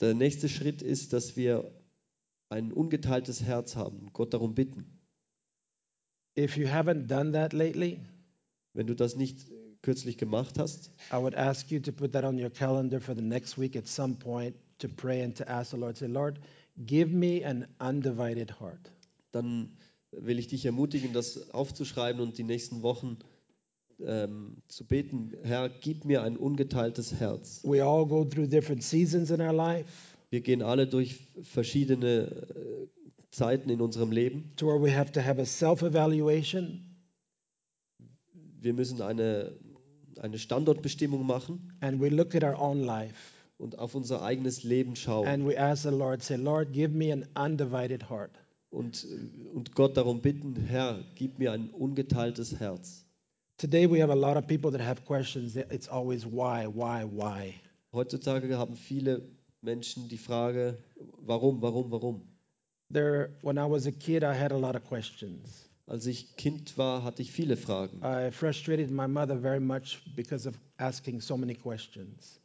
[0.00, 1.70] Der nächste Schritt ist, dass wir
[2.48, 4.86] ein ungeteiltes Herz haben Gott darum bitten.
[6.38, 8.00] If you haven't done that lately,
[8.78, 9.38] Wenn du das nicht
[9.82, 13.22] kürzlich gemacht hast, I would ask you to put that on your calendar for the
[13.22, 16.38] next week at some point to pray and to ask the Lord, say, Lord,
[16.86, 18.90] give me an undivided heart.
[19.32, 19.76] dann
[20.10, 23.18] will ich dich ermutigen, das aufzuschreiben und die nächsten Wochen
[24.00, 25.34] ähm, zu beten.
[25.42, 27.60] Herr, gib mir ein ungeteiltes Herz.
[27.64, 29.88] We all go through different seasons in our life
[30.30, 32.86] Wir gehen alle durch verschiedene äh,
[33.30, 34.52] Zeiten in unserem Leben.
[34.56, 36.84] to where we have to have a self evaluation
[38.60, 39.52] Wir müssen eine,
[40.20, 43.14] eine Standortbestimmung machen and we look at our own life
[43.58, 47.12] und auf unser eigenes Leben schauen and we ask the Lord, say, Lord, give me
[47.12, 48.32] an undivided heart.
[48.70, 49.06] und,
[49.54, 53.04] und Gott darum bitten, Herr, gib mir ein ungeteiltes Herz.
[53.56, 55.56] Today we have a lot of people that have questions.
[55.56, 57.54] It's always why, why, why.
[57.92, 59.22] Heutzutage haben viele
[59.62, 60.76] Menschen die Frage,
[61.26, 62.22] warum, warum, warum?
[62.90, 65.68] There, when I was a kid, I had a lot of questions.
[65.86, 68.02] Als ich Kind war, hatte ich viele Fragen.
[68.02, 72.38] I frustrated my mother very much because of asking so many questions.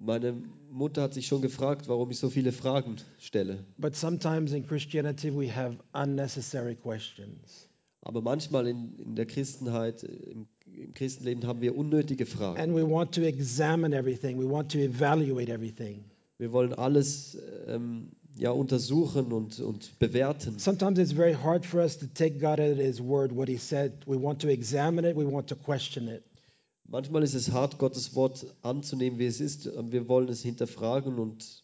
[0.00, 0.34] Meine
[0.70, 3.64] Mutter hat sich schon gefragt, warum ich so viele Fragen stelle.
[3.78, 7.68] But sometimes in Christianity, we have unnecessary questions.
[8.02, 12.60] Aber manchmal in, in der Christenheit, im, im Christenleben haben wir unnötige Fragen.
[12.60, 16.04] And we want to examine everything, we want to evaluate everything.
[16.38, 20.58] Wir wollen alles ähm, ja, untersuchen und, und bewerten.
[20.58, 23.92] Sometimes it's very hard for us to take God at His word, what He said.
[24.06, 26.22] We want to examine it, we want to question it.
[26.90, 29.70] Manchmal ist es hart, Gottes Wort anzunehmen, wie es ist.
[29.90, 31.62] Wir wollen es hinterfragen und,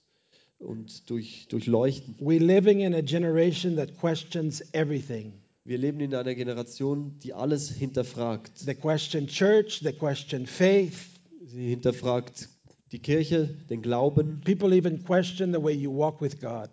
[0.58, 2.16] und durch, durchleuchten.
[2.20, 5.32] We're living in a generation that questions everything.
[5.64, 8.66] Wir leben in einer Generation, die alles hinterfragt.
[8.66, 11.06] They question church, they question faith.
[11.46, 12.50] Sie hinterfragt
[12.92, 14.42] die Kirche, den Glauben.
[14.44, 16.68] People even question the way you walk with God.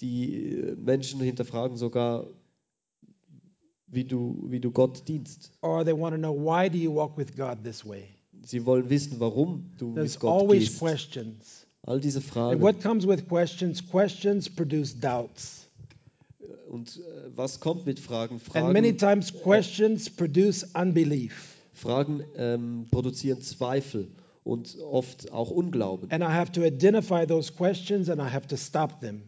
[0.00, 2.26] Die äh, Menschen hinterfragen sogar,
[3.90, 5.52] wie du, wie du Gott dienst.
[5.62, 8.04] Or they want to know why do you walk with God this way?
[8.44, 10.78] Sie wollen wissen, warum du There's mit Gott always gehst.
[10.80, 11.66] questions.
[11.82, 12.60] All diese And Fragen.
[12.62, 13.82] what comes with questions?
[13.86, 15.66] Questions produce doubts.
[16.68, 18.40] Und äh, was kommt mit Fragen?
[18.54, 21.56] And many Fragen, times questions produce unbelief.
[21.72, 24.08] Fragen ähm, produzieren Zweifel
[24.44, 26.10] und oft auch Unglauben.
[26.10, 29.22] And I have to identify those questions and I have to stop them.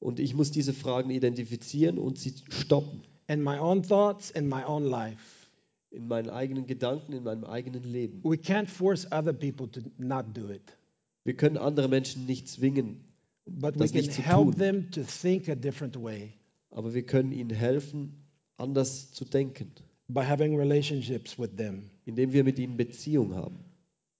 [0.00, 3.02] Und ich muss diese Fragen identifizieren und sie stoppen.
[3.30, 5.48] In my own thoughts, in my own life.
[5.92, 8.20] In meinen eigenen Gedanken, in meinem eigenen Leben.
[8.24, 10.76] We can't force other people to not do it,
[11.24, 13.04] Wir können andere Menschen nicht zwingen,
[13.46, 14.58] but we Das can nicht zu help tun.
[14.58, 16.32] them to think a different way
[16.70, 18.14] aber wir können ihnen helfen,
[18.56, 19.72] anders zu denken,
[20.08, 21.90] by having relationships with them.
[22.06, 23.58] indem wir mit ihnen Beziehung haben.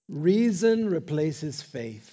[0.08, 2.10] Reason replaces faith.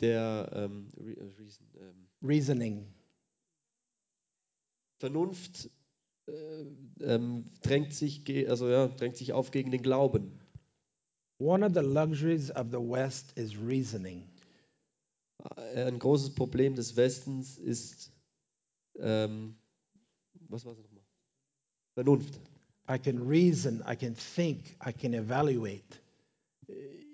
[0.00, 2.86] Der ähm, Re äh, Reason, ähm, Reasoning.
[4.98, 5.70] Vernunft
[6.26, 6.32] äh,
[7.00, 10.32] ähm, drängt, sich, also, ja, drängt sich auf gegen den Glauben.
[11.38, 14.26] One of the luxuries of the West is reasoning.
[15.56, 18.12] Äh, Ein großes Problem des Westens ist,
[18.98, 19.56] ähm,
[20.48, 21.04] was war es nochmal?
[21.94, 22.40] Vernunft.
[22.88, 26.00] I can reason, I can think, I can evaluate,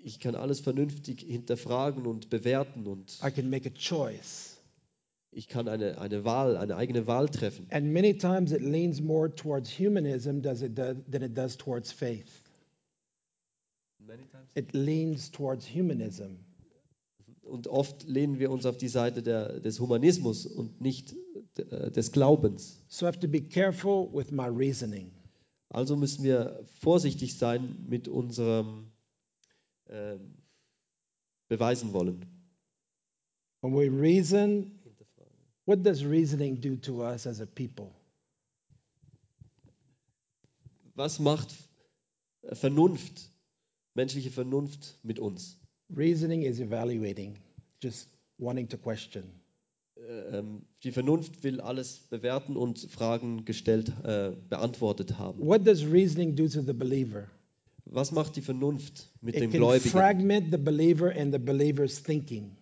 [0.03, 4.52] Ich kann alles vernünftig hinterfragen und bewerten und I can make a choice.
[5.35, 7.67] Ich kann eine, eine Wahl, eine eigene Wahl treffen.
[7.71, 11.91] And many times it leans more towards humanism does it do, than it does towards
[11.91, 12.41] faith.
[14.55, 16.37] It leans towards humanism.
[17.41, 21.15] Und oft lehnen wir uns auf die Seite der, des Humanismus und nicht
[21.57, 22.83] äh, des Glaubens.
[22.87, 25.11] So I have to be careful with my reasoning.
[25.69, 28.91] Also müssen wir vorsichtig sein mit unserem
[29.89, 30.35] ähm,
[31.47, 32.25] beweisen wollen.
[33.61, 34.71] When we reason,
[35.65, 37.91] what does reasoning do to us as a people?
[40.95, 41.53] Was macht
[42.51, 43.29] Vernunft,
[43.95, 45.57] menschliche Vernunft mit uns?
[45.95, 47.37] Reasoning is evaluating,
[47.81, 49.23] just wanting to question.
[49.97, 55.39] Äh, ähm, Die Vernunft will alles bewerten und Fragen gestellt, äh, beantwortet haben.
[55.45, 57.27] What does reasoning do to the believer?
[57.85, 59.91] Was macht die Vernunft mit It dem can Gläubigen?
[59.91, 62.55] fragment the believer and the believer's thinking.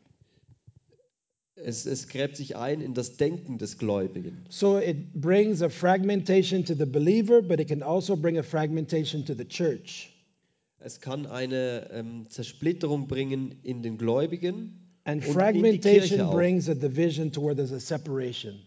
[1.63, 4.45] Es, es gräbt sich ein in das Denken des Gläubigen.
[4.49, 9.23] So it brings a fragmentation to the believer, but it can also bring a fragmentation
[9.25, 10.09] to the church.
[10.79, 16.27] Es kann eine ähm, Zersplitterung bringen in den Gläubigen And Und in die fragmentation Kirche
[16.27, 16.33] auch.
[16.33, 18.59] brings a division to where there's a separation.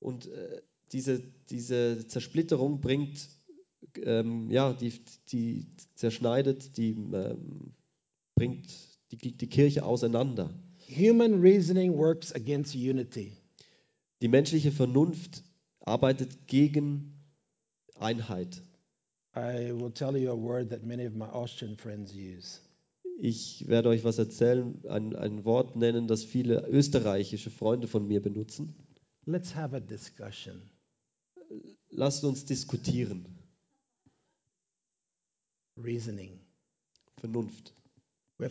[0.00, 0.60] und äh,
[0.92, 3.28] diese, diese Zersplitterung bringt,
[4.02, 4.92] ähm, ja, die,
[5.32, 7.72] die zerschneidet, die ähm,
[8.34, 8.66] bringt
[9.10, 10.54] die, die Kirche auseinander.
[10.88, 13.32] Human reasoning works against unity.
[14.22, 15.42] Die menschliche Vernunft
[15.80, 17.12] arbeitet gegen
[17.98, 18.62] Einheit.
[19.34, 22.60] I will tell you a word that many of my Austrian friends use.
[23.18, 28.22] Ich werde euch was erzählen, ein, ein Wort nennen, das viele österreichische Freunde von mir
[28.22, 28.74] benutzen.
[29.24, 30.62] Let's have a discussion.
[31.90, 33.26] Lasst uns diskutieren.
[35.76, 36.38] Reasoning.
[37.18, 37.74] Vernunft.
[38.38, 38.50] Wir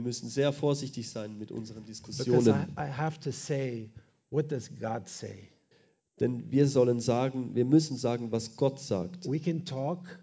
[0.00, 3.90] müssen sehr vorsichtig sein mit unseren Diskussionen, I have to say,
[4.30, 5.50] what does God say?
[6.20, 9.28] denn wir sollen sagen, wir müssen sagen, was Gott sagt.
[9.28, 10.18] We can talk,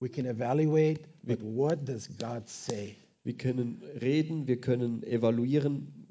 [0.00, 2.96] we can evaluate, but what does God say?
[3.24, 6.06] Wir können reden, wir können evaluieren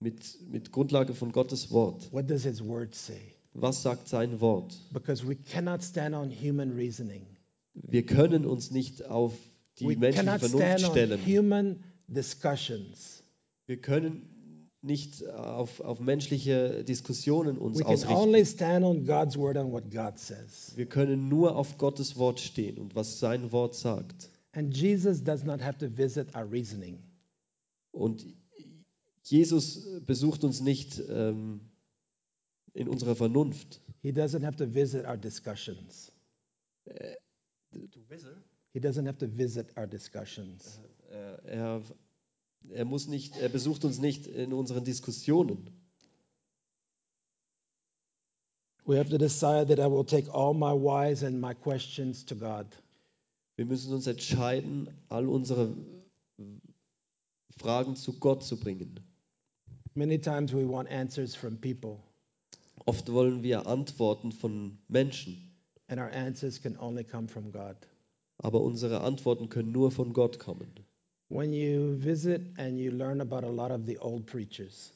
[0.00, 2.12] mit, mit Grundlage von Gottes Wort.
[2.12, 3.34] What does His Word say?
[3.54, 4.78] Was sagt sein Wort?
[4.92, 7.26] Because we cannot stand on human reasoning.
[7.74, 9.34] Wir können uns nicht auf
[9.78, 11.20] die We menschliche Vernunft stellen.
[13.66, 14.28] Wir können
[14.82, 18.32] nicht auf, auf menschliche Diskussionen uns We ausrichten.
[20.76, 24.28] Wir können nur auf Gottes Wort stehen und was sein Wort sagt.
[24.54, 26.98] And Jesus does not have to visit our reasoning.
[27.92, 28.26] Und
[29.22, 31.60] Jesus besucht uns nicht ähm,
[32.74, 33.80] in unserer Vernunft.
[34.02, 36.12] He doesn't have to visit our discussions.
[38.72, 40.80] He doesn't have to visit our discussions.
[41.10, 41.82] Er, er,
[42.70, 45.70] er, muss nicht, er besucht uns nicht in unseren Diskussionen.
[48.84, 52.34] We have to decide that I will take all my whys and my questions to
[52.34, 52.66] God.
[53.56, 55.76] Wir müssen uns entscheiden, all unsere
[57.58, 58.98] Fragen zu Gott zu bringen.
[59.94, 62.02] Many times we want answers from people,
[62.84, 65.51] Oft wollen wir Antworten von Menschen,
[65.88, 67.76] and our answers can only come from God.
[68.38, 70.68] aber unsere Antworten können nur von Gott kommen.
[71.28, 74.92] When you visit and you learn about a lot of the old preachers,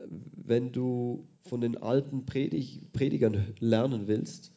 [0.00, 4.52] Wenn du von den alten Predig Predigern lernen willst,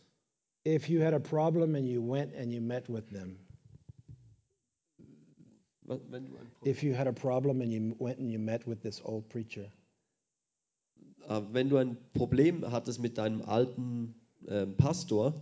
[0.66, 3.38] if you had a problem and you went and you met with them,
[5.84, 8.82] wenn du, ein, if you had a problem and you went and you met with
[8.82, 9.72] this old preacher,
[11.28, 14.14] äh, wenn du ein Problem hattest mit deinem alten
[14.48, 15.34] ähm, Pastor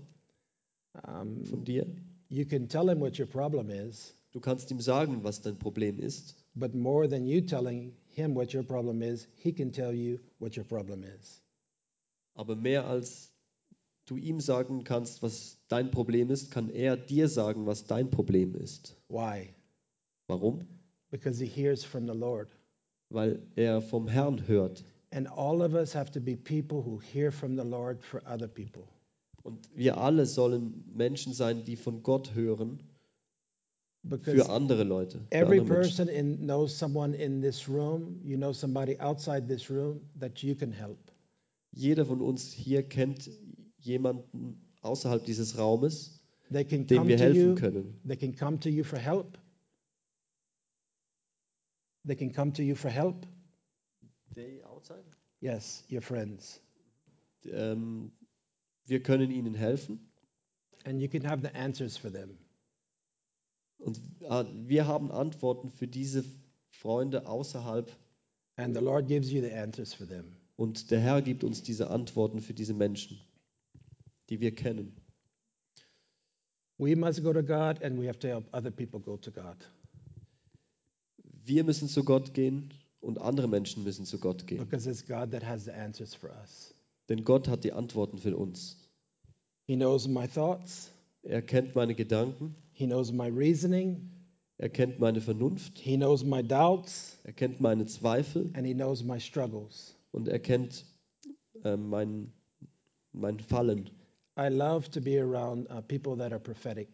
[1.08, 1.86] um, von dir,
[2.30, 6.00] you can tell him what your problem is, du kannst ihm sagen, was dein Problem
[6.00, 10.20] ist, but more than you telling him what your problem is, he can tell you
[10.40, 11.42] what your problem is.
[12.40, 13.34] aber mehr als
[14.06, 18.56] du ihm sagen kannst, was dein Problem ist, kann er dir sagen, was dein Problem
[18.56, 18.96] ist.
[19.10, 19.54] Why?
[20.28, 20.66] Warum?
[21.12, 22.50] Because he hears from the Lord.
[23.10, 24.86] Weil er vom Herrn hört.
[25.12, 28.48] And all of us have to be people who hear from the Lord for other
[28.48, 28.84] people.
[29.44, 32.84] Und wir alle sollen Menschen sein, die von Gott hören
[34.04, 35.20] Because für andere Leute.
[35.20, 39.70] Für every andere person in, knows someone in this room, you know somebody outside this
[39.70, 41.12] room that you can help.
[41.72, 43.30] Jeder von uns hier kennt
[43.80, 46.20] jemanden außerhalb dieses Raumes,
[46.52, 47.56] They can dem come wir to helfen you.
[47.56, 48.00] können.
[48.08, 49.38] They can come to you for help.
[52.06, 53.28] They can come to you for help.
[55.42, 56.62] Yes, your friends.
[57.46, 58.12] Ähm,
[58.86, 60.06] wir können ihnen helfen
[60.86, 62.38] And you can have the answers for them.
[63.80, 66.24] und äh, wir haben Antworten für diese
[66.70, 67.92] Freunde außerhalb
[68.56, 70.36] And the Lord gives you the answers for them.
[70.58, 73.20] und der Herr gibt uns diese Antworten für diese Menschen,
[74.30, 74.96] die wir kennen.
[76.78, 79.58] We must go to God and we have to help other people go to God.
[81.44, 84.60] Wir müssen zu Gott gehen und andere Menschen müssen zu Gott gehen.
[84.60, 86.74] Because it's God that has the answers for us.
[87.10, 88.78] Denn Gott hat die Antworten für uns.
[89.68, 90.92] He knows my thoughts,
[91.24, 94.10] Er kennt meine Gedanken, He knows my reasoning,
[94.58, 99.04] er kennt meine Vernunft, He knows my doubts, er kennt meine Zweifel and He knows
[99.04, 99.96] my struggles.
[100.12, 100.86] und er kennt
[101.64, 102.32] äh, mein,
[103.12, 103.90] mein Fallen.
[104.38, 106.88] I love to be around uh, people that are prophetic.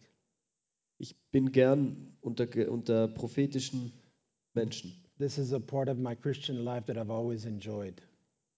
[0.98, 3.92] Ich bin gern unter, unter prophetischen
[4.54, 4.92] Menschen.
[5.18, 8.02] This is a part of my Christian life that I've always enjoyed.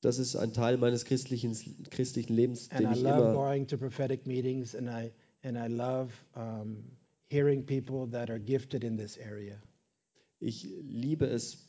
[0.01, 1.57] Das ist ein Teil meines christlichen,
[1.91, 5.59] christlichen Lebens, And den I ich love immer going to prophetic meetings, and I, and
[5.59, 6.85] I love um,
[7.31, 9.61] hearing people that are gifted in this area.
[10.41, 11.69] Ich liebe es,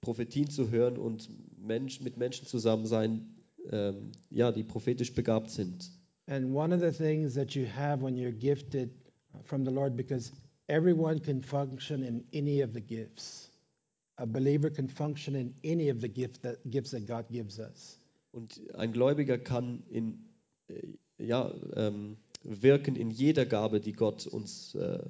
[0.00, 3.36] Prophetien zu hören und Mensch, mit Menschen zusammen sein,
[3.70, 5.88] ähm, ja, die prophetisch begabt sind.
[6.26, 8.90] And one of the things that you have when you're gifted
[9.44, 10.32] from the Lord, because
[10.68, 13.51] everyone can function in any of the gifts.
[14.22, 17.98] A believer can function in any of the gift that, gifts that God gives us.
[18.30, 20.28] Und ein Gläubiger kann in,
[20.68, 20.74] äh,
[21.18, 25.00] ja, ähm, wirken in jeder Gabe, die Gott uns äh,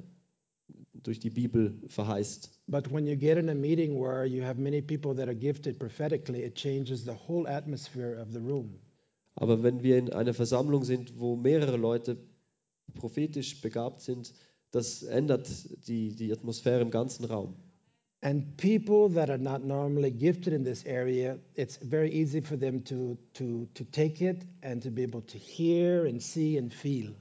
[0.95, 2.51] durch die Bibel verheißt.
[2.69, 5.79] But when you get in a meeting where you have many people that are gifted
[5.79, 8.81] prophetically, it changes the whole atmosphere of the room.
[9.35, 12.17] Aber wenn wir in einer Versammlung sind, wo mehrere Leute
[12.95, 14.33] prophetisch begabt sind,
[14.71, 15.49] das ändert
[15.87, 17.55] die, die Atmosphäre im ganzen Raum.
[18.25, 22.83] And people that are not normally gifted in this area, it's very easy for them
[22.83, 27.17] to, to, to take it and to be able to hear and see and feel.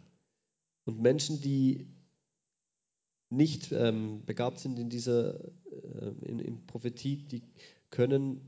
[0.85, 1.87] Und Menschen, die
[3.31, 7.41] nicht ähm, begabt sind in dieser äh, in, in Prophetie, die
[7.89, 8.41] können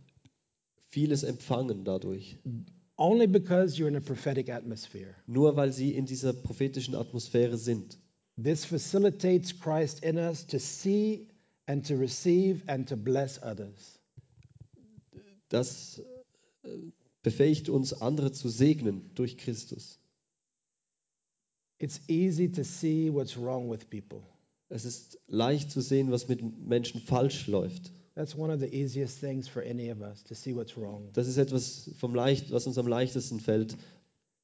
[0.90, 2.38] vieles empfangen dadurch.
[2.98, 5.16] Only because you're in a prophetic atmosphere.
[5.26, 7.98] Nur weil sie in dieser prophetischen Atmosphäre sind.
[8.42, 11.28] This facilitates Christ in us to see
[11.66, 14.00] and to receive and to bless others.
[15.50, 16.02] Das
[16.64, 16.70] äh,
[17.22, 20.00] befähigt uns, andere zu segnen durch Christus.
[21.80, 24.22] It's easy to see what's wrong with people.
[24.70, 27.92] Es ist leicht zu sehen, was mit Menschen falsch läuft.
[28.16, 31.10] That's one of the easiest things for any of us to see what's wrong.
[31.14, 33.76] Das ist etwas, vom leicht, was uns am leichtesten fällt,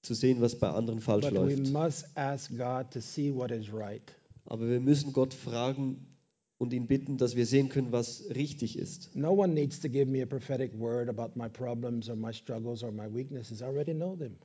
[0.02, 1.72] zu sehen, was bei anderen falsch But we läuft.
[1.72, 4.02] must ask God to see what is right.
[4.46, 6.08] Aber wir müssen Gott fragen
[6.60, 9.16] und ihn bitten, dass wir sehen können, was richtig ist.
[9.16, 12.84] No one needs to give me a prophetic word about my problems or my struggles
[12.84, 13.62] or my weaknesses.
[13.62, 14.36] I already know them.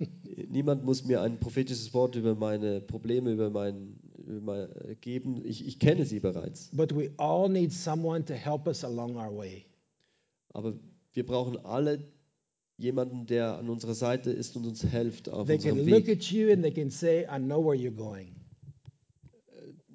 [0.48, 5.42] Niemand muss mir ein prophetisches Wort über meine Probleme, über mein, über mein, äh, geben.
[5.44, 6.70] Ich, ich kenne sie bereits.
[6.72, 9.66] But we all need someone to help us along our way.
[10.54, 10.74] Aber
[11.12, 11.98] wir brauchen alle
[12.78, 16.16] jemanden, der an unserer Seite ist und uns hilft auf They can unserem look Weg.
[16.16, 18.36] at you and they can say, I know where you're going.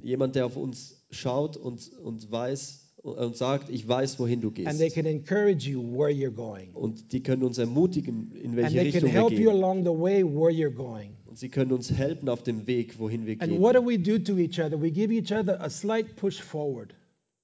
[0.03, 4.77] Jemand, der auf uns schaut und, und weiß und sagt, ich weiß, wohin du And
[4.77, 4.95] they gehst.
[4.95, 6.73] can encourage you where you're going.
[6.73, 11.17] Und die können uns ermutigen, in welche Richtung wir gehen.
[11.25, 13.59] Und sie können uns helfen auf dem Weg, wohin wir gehen.
[13.59, 14.81] what do we do to each other?
[14.81, 16.93] We give each other a slight push forward.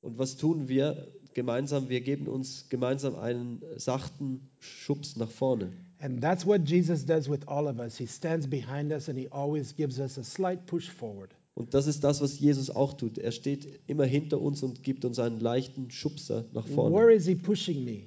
[0.01, 1.89] Und was tun wir gemeinsam?
[1.89, 5.73] Wir geben uns gemeinsam einen sachten Schubs nach vorne.
[5.99, 7.97] And that's what Jesus does with all of us.
[7.97, 11.35] He stands behind us and he always gives us a slight push forward.
[11.53, 13.17] Und das ist das, was Jesus auch tut.
[13.17, 17.13] Er steht immer hinter uns und gibt uns einen leichten Schubser nach Where vorne.
[17.13, 18.03] is he pushing me?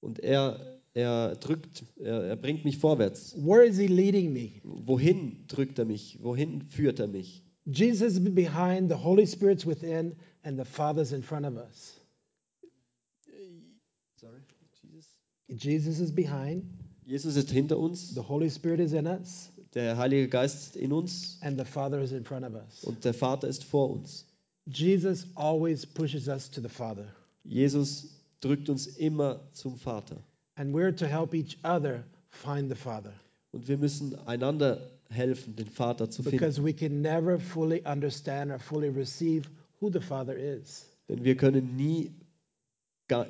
[0.00, 3.34] Und er, er drückt, er, er bringt mich vorwärts.
[3.36, 4.52] Where is he leading me?
[4.62, 6.18] Wohin drückt er mich?
[6.22, 7.42] Wohin führt er mich?
[7.66, 12.00] Jesus is behind, the Holy Spirit's within, and the Father's in front of us.
[15.48, 16.64] Jesus is behind,
[17.06, 20.92] Jesus ist hinter uns, the Holy Spirit is in us, der Heilige Geist ist in
[20.92, 22.84] uns and the Father is in front of us.
[22.84, 24.26] und der Vater ist vor uns.
[24.66, 27.06] Jesus always pushes us to the Father,
[27.44, 28.08] Jesus
[28.40, 30.16] drückt uns immer zum Vater.
[30.56, 33.12] and we're to help each other find the Father
[33.52, 36.36] Und wir müssen einander helfen, den Vater zu finden.
[36.38, 39.48] because we can never fully understand or fully receive
[39.80, 40.84] who the Father is.
[41.08, 42.12] Denn wir können nie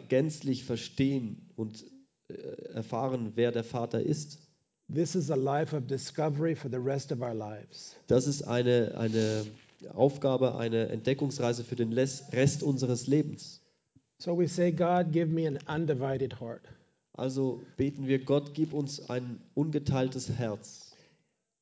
[0.08, 1.84] gänzlich verstehen und
[2.28, 2.32] äh,
[2.74, 4.38] erfahren, wer der Vater ist.
[4.88, 7.94] This is a life of discovery for the rest of our lives.
[8.06, 9.44] Das ist eine, eine
[9.94, 13.60] Aufgabe, eine Entdeckungsreise für den Rest unseres Lebens.
[14.18, 16.62] So we say, God, give me an undivided heart.
[17.12, 20.92] Also beten wir, Gott, gib uns ein ungeteiltes Herz.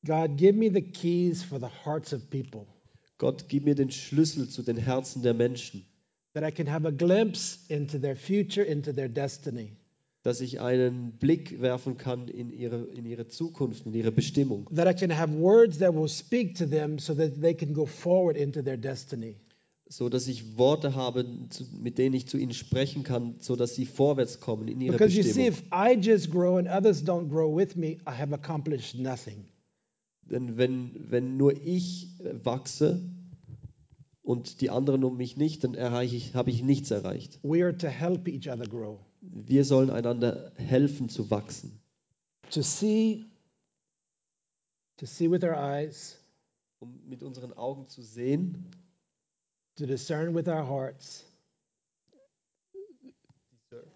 [0.05, 2.67] God, give me the keys for the hearts of people,
[3.17, 5.85] Gott, gib mir den Schlüssel zu den Herzen der Menschen,
[6.33, 9.75] that I can have a glimpse into their future, into their destiny,
[10.23, 14.87] dass ich einen Blick werfen kann in ihre, in ihre Zukunft, in ihre Bestimmung, that
[14.87, 18.35] I can have words that will speak to them so that they can go forward
[18.35, 19.37] into their destiny.
[19.89, 21.25] so dass ich Worte habe,
[21.79, 25.15] mit denen ich zu ihnen sprechen kann, so dass sie vorwärts kommen in ihre Because
[25.15, 25.59] you see, Bestimmung.
[25.59, 29.45] if I just grow and others don't grow with me, I have accomplished nothing.
[30.29, 32.09] Denn wenn, wenn nur ich
[32.43, 33.01] wachse
[34.23, 37.39] und die anderen um mich nicht, dann erreiche ich, habe ich nichts erreicht.
[37.43, 41.79] We are to help each other grow, Wir sollen einander helfen zu wachsen,
[42.51, 43.25] to see,
[44.97, 46.17] to see with our eyes,
[46.79, 48.71] um mit unseren Augen zu sehen,
[49.75, 51.23] to discern with our hearts,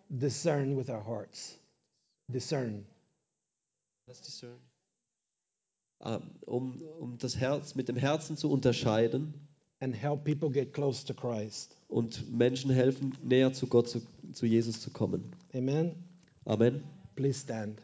[0.09, 1.57] discern with our hearts,
[2.27, 2.85] discern.
[6.03, 9.50] Ah, um, um das Herz mit dem Herzen zu unterscheiden
[9.81, 11.75] and help people get close to Christ.
[11.91, 14.01] und Menschen helfen, näher zu Gott, zu,
[14.31, 15.35] zu Jesus zu kommen.
[15.53, 15.95] Amen.
[16.45, 16.83] Amen.
[17.15, 17.81] Please stand.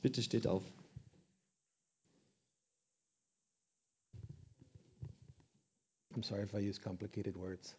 [0.00, 0.62] Bitte steht auf.
[6.14, 7.74] I'm sorry if I use complicated words.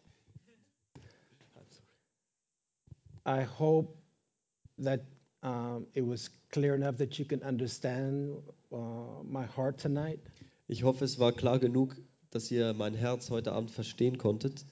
[3.24, 3.96] I hope
[4.78, 5.00] that
[5.42, 8.36] um, it was clear enough that you can understand
[8.72, 10.18] uh, my heart tonight.
[10.66, 11.96] Ich hoffe, es war klar genug,
[12.32, 14.64] dass ihr mein Herz heute Abend verstehen konntet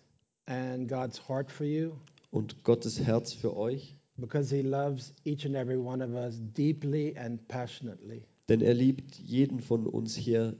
[0.46, 1.92] and God's heart for you
[2.30, 3.96] und Gottes Herz für euch.
[4.16, 8.22] because He loves each and every one of us deeply and passionately.
[8.48, 10.56] Denn er liebt jeden von uns hier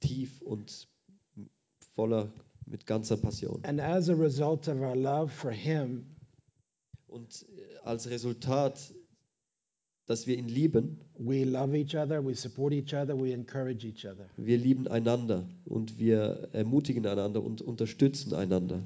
[0.00, 0.88] tief und
[1.94, 2.32] voller,
[2.66, 3.60] mit ganzer Passion.
[3.64, 6.06] And as a result of our love for Him,
[7.08, 7.46] Und
[7.84, 8.92] als Resultat,
[10.06, 14.06] dass wir ihn lieben, we love each other, we support each other, we encourage each
[14.06, 14.28] other.
[14.36, 18.82] wir lieben einander und wir ermutigen einander und unterstützen einander.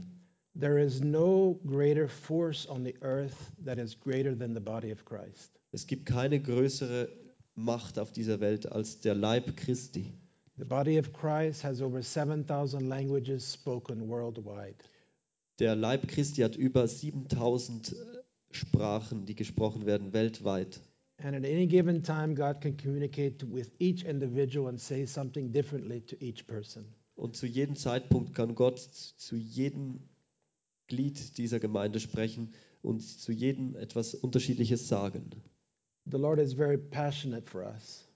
[0.59, 5.05] There is no greater force on the earth that is greater than the body of
[5.05, 5.61] Christ.
[5.73, 7.09] Es gibt keine größere
[7.55, 10.13] Macht auf dieser Welt als der Leib Christi.
[10.57, 14.77] The body of Christ has over 7,000 languages spoken worldwide.
[15.59, 17.95] Der Leib Christi hat über 7000
[18.51, 20.81] Sprachen, die gesprochen werden weltweit.
[21.23, 26.01] And at any given time, God can communicate with each individual and say something differently
[26.03, 26.87] to each person.
[27.15, 30.01] Und zu jedem Zeitpunkt kann Gott zu jedem
[30.89, 35.31] Glied dieser Gemeinde sprechen und zu jedem etwas Unterschiedliches sagen.
[36.11, 38.09] The Lord is very passionate for us.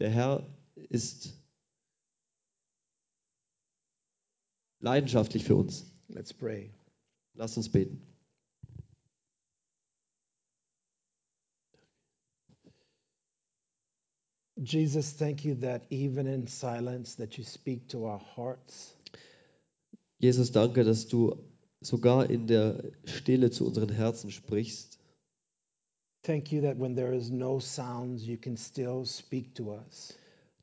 [0.00, 1.32] Der Herr ist
[4.80, 5.86] leidenschaftlich für uns.
[6.08, 6.70] Let's pray.
[7.34, 8.02] Lass uns beten.
[14.62, 18.94] Jesus, thank you that even in silence that you speak to our hearts.
[20.20, 21.36] Jesus, danke, dass du
[21.80, 24.98] sogar in der Stille zu unseren Herzen sprichst.
[26.24, 30.14] Thank you that when there is no sounds, you can still speak to us.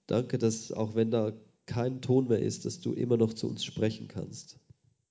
[0.08, 1.34] Danke, dass auch wenn da
[1.66, 4.58] kein Ton mehr ist, dass du immer noch zu uns sprechen kannst.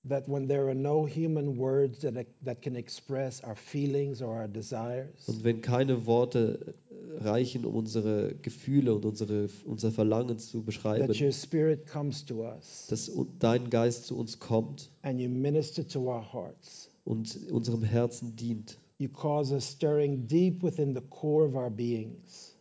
[0.07, 4.47] That when there are no human words that, that can express our feelings or our
[4.47, 6.73] desires, Und wenn keine Worte
[7.19, 12.45] reichen, um unsere Gefühle und unsere, unser Verlangen zu that beschreiben, your spirit comes to
[12.45, 16.89] us dass dein Geist zu uns kommt and you minister to our hearts.
[17.03, 18.77] und unserem Herzen dient.
[18.99, 22.55] You cause a stirring deep within the core of our beings.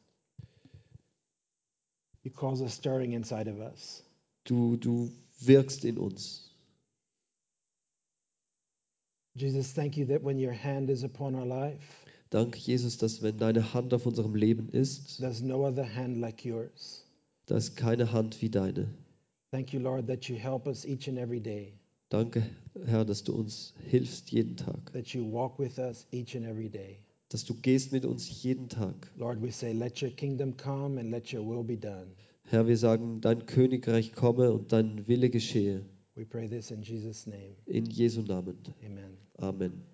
[2.22, 4.02] You cause a stirring inside of us.
[4.44, 5.10] Du, du
[5.40, 6.47] wirkst in uns.
[9.40, 11.78] Jesus, thank you that when your hand is upon our life,
[12.30, 16.44] Danke, Jesus, dass wenn deine Hand auf unserem Leben ist, there's no other hand like
[16.44, 17.04] yours.
[17.46, 18.88] da ist keine Hand wie deine.
[19.50, 21.72] Thank you, Lord, that you help us each and every day,
[22.10, 22.42] Danke,
[22.84, 26.68] Herr, dass du uns hilfst jeden Tag, that you walk with us each and every
[26.68, 26.98] day.
[27.30, 29.10] dass du gehst mit uns jeden Tag.
[29.16, 32.08] Lord, we say, let your kingdom come and let your will be done.
[32.44, 35.84] Herr, wir sagen, dein Königreich komme und dein Wille geschehe.
[36.18, 37.54] We pray this in Jesus' name.
[37.68, 38.56] In Jesu Namen.
[38.84, 39.16] Amen.
[39.40, 39.88] Amen.